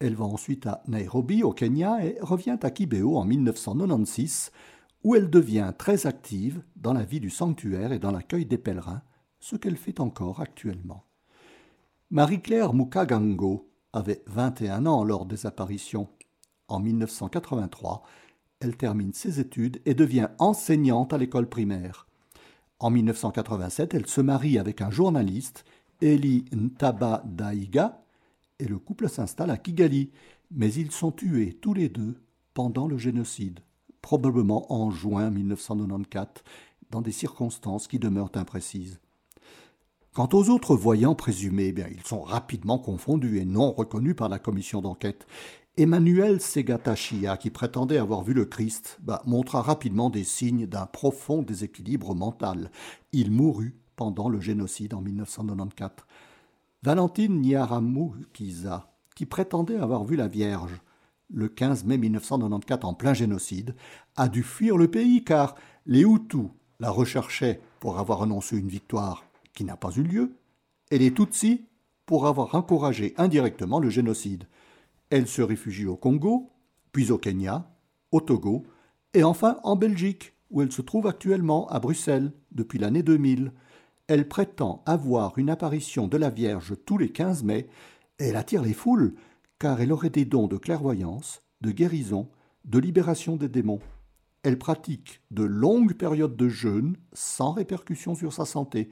[0.00, 4.50] Elle va ensuite à Nairobi au Kenya et revient à Kibéo en 1996
[5.04, 9.02] où elle devient très active dans la vie du sanctuaire et dans l'accueil des pèlerins,
[9.38, 11.04] ce qu'elle fait encore actuellement.
[12.12, 16.10] Marie-Claire Mukagango avait 21 ans lors des apparitions.
[16.68, 18.02] En 1983,
[18.60, 22.06] elle termine ses études et devient enseignante à l'école primaire.
[22.80, 25.64] En 1987, elle se marie avec un journaliste,
[26.02, 28.02] Eli Ntaba Daiga,
[28.58, 30.10] et le couple s'installe à Kigali,
[30.50, 32.20] mais ils sont tués tous les deux
[32.52, 33.60] pendant le génocide,
[34.02, 36.44] probablement en juin 1994,
[36.90, 39.00] dans des circonstances qui demeurent imprécises.
[40.14, 44.38] Quant aux autres voyants présumés, eh ils sont rapidement confondus et non reconnus par la
[44.38, 45.26] commission d'enquête.
[45.78, 51.40] Emmanuel Segatachia, qui prétendait avoir vu le Christ, bah, montra rapidement des signes d'un profond
[51.40, 52.70] déséquilibre mental.
[53.12, 56.06] Il mourut pendant le génocide en 1994.
[56.82, 60.78] Valentine Nyaramukiza, qui prétendait avoir vu la Vierge
[61.32, 63.74] le 15 mai 1994 en plein génocide,
[64.16, 65.54] a dû fuir le pays car
[65.86, 66.50] les Hutus
[66.80, 69.24] la recherchaient pour avoir annoncé une victoire
[69.54, 70.36] qui n'a pas eu lieu,
[70.90, 71.66] et les Tutsis
[72.06, 74.44] pour avoir encouragé indirectement le génocide.
[75.10, 76.50] Elle se réfugie au Congo,
[76.92, 77.70] puis au Kenya,
[78.10, 78.64] au Togo,
[79.14, 83.52] et enfin en Belgique, où elle se trouve actuellement à Bruxelles depuis l'année 2000.
[84.06, 87.66] Elle prétend avoir une apparition de la Vierge tous les 15 mai,
[88.18, 89.14] et elle attire les foules,
[89.58, 92.28] car elle aurait des dons de clairvoyance, de guérison,
[92.64, 93.80] de libération des démons.
[94.42, 98.90] Elle pratique de longues périodes de jeûne sans répercussion sur sa santé.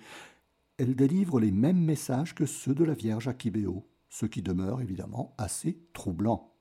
[0.80, 4.80] Elle délivre les mêmes messages que ceux de la Vierge à Kibéo ce qui demeure
[4.80, 6.54] évidemment assez troublant.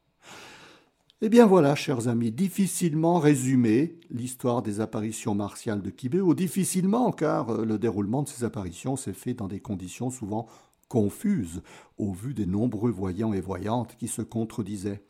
[1.21, 7.49] Eh bien voilà, chers amis, difficilement résumé l'histoire des apparitions martiales de Kibéo, difficilement car
[7.49, 10.47] euh, le déroulement de ces apparitions s'est fait dans des conditions souvent
[10.89, 11.61] confuses
[11.97, 15.01] au vu des nombreux voyants et voyantes qui se contredisaient.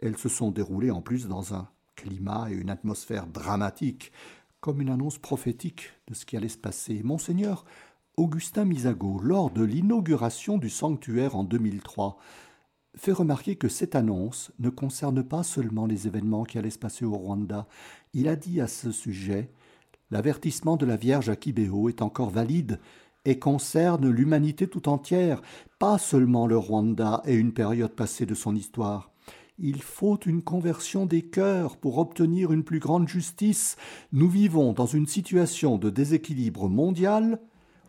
[0.00, 4.12] Elles se sont déroulées en plus dans un climat et une atmosphère dramatiques,
[4.60, 7.02] comme une annonce prophétique de ce qui allait se passer.
[7.02, 7.64] Monseigneur
[8.16, 12.16] Augustin Misago, lors de l'inauguration du sanctuaire en 2003,
[12.94, 17.04] fait remarquer que cette annonce ne concerne pas seulement les événements qui allaient se passer
[17.04, 17.66] au Rwanda.
[18.12, 19.50] Il a dit à ce sujet
[20.12, 22.78] L'avertissement de la Vierge à Kibéo est encore valide
[23.24, 25.42] et concerne l'humanité tout entière,
[25.80, 29.10] pas seulement le Rwanda et une période passée de son histoire.
[29.58, 33.76] Il faut une conversion des cœurs pour obtenir une plus grande justice.
[34.12, 37.40] Nous vivons dans une situation de déséquilibre mondial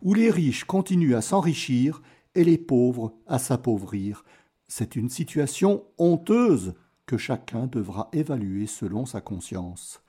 [0.01, 2.01] où les riches continuent à s'enrichir
[2.35, 4.23] et les pauvres à s'appauvrir.
[4.67, 6.73] C'est une situation honteuse
[7.05, 10.01] que chacun devra évaluer selon sa conscience.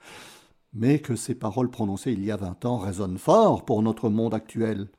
[0.73, 4.33] Mais que ces paroles prononcées il y a vingt ans résonnent fort pour notre monde
[4.33, 4.89] actuel.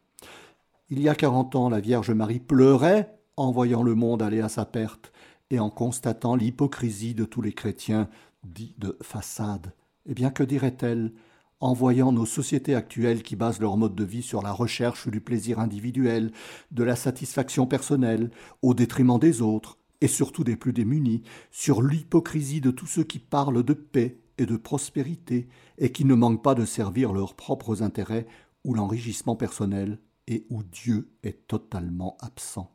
[0.90, 4.48] Il y a quarante ans, la Vierge Marie pleurait en voyant le monde aller à
[4.48, 5.12] sa perte
[5.50, 8.08] et en constatant l'hypocrisie de tous les chrétiens
[8.44, 9.72] dits de façade.
[10.06, 11.12] Eh bien, que dirait-elle
[11.60, 15.20] en voyant nos sociétés actuelles qui basent leur mode de vie sur la recherche du
[15.20, 16.32] plaisir individuel,
[16.70, 18.30] de la satisfaction personnelle,
[18.62, 23.18] au détriment des autres, et surtout des plus démunis, sur l'hypocrisie de tous ceux qui
[23.18, 25.48] parlent de paix et de prospérité,
[25.78, 28.26] et qui ne manquent pas de servir leurs propres intérêts
[28.64, 29.98] ou l'enrichissement personnel,
[30.28, 32.70] et où Dieu est totalement absent.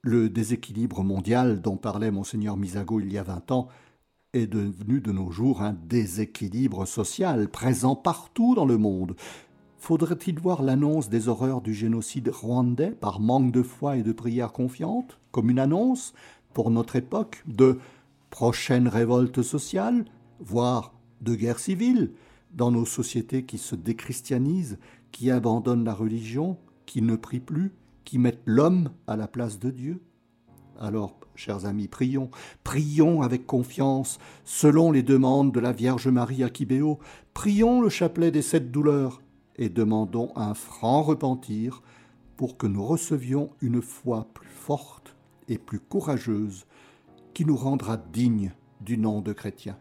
[0.00, 3.68] Le déséquilibre mondial dont parlait monseigneur Misago il y a vingt ans
[4.34, 9.14] est devenu de nos jours un déséquilibre social présent partout dans le monde.
[9.78, 14.52] Faudrait-il voir l'annonce des horreurs du génocide rwandais par manque de foi et de prière
[14.52, 16.14] confiante comme une annonce,
[16.52, 17.78] pour notre époque, de
[18.30, 20.04] prochaines révoltes sociales,
[20.40, 22.12] voire de guerre civile,
[22.52, 24.78] dans nos sociétés qui se déchristianisent,
[25.10, 26.56] qui abandonnent la religion,
[26.86, 27.72] qui ne prient plus,
[28.04, 30.02] qui mettent l'homme à la place de Dieu?
[30.78, 32.30] Alors, chers amis, prions,
[32.62, 36.98] prions avec confiance, selon les demandes de la Vierge Marie à Kibéo,
[37.32, 39.20] prions le chapelet des sept douleurs,
[39.56, 41.82] et demandons un franc repentir
[42.36, 45.14] pour que nous recevions une foi plus forte
[45.48, 46.66] et plus courageuse
[47.32, 49.78] qui nous rendra dignes du nom de chrétien.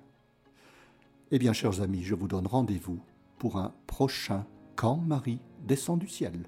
[1.31, 2.99] Eh bien, chers amis, je vous donne rendez-vous
[3.39, 4.45] pour un prochain
[4.75, 6.47] Quand Marie descend du ciel.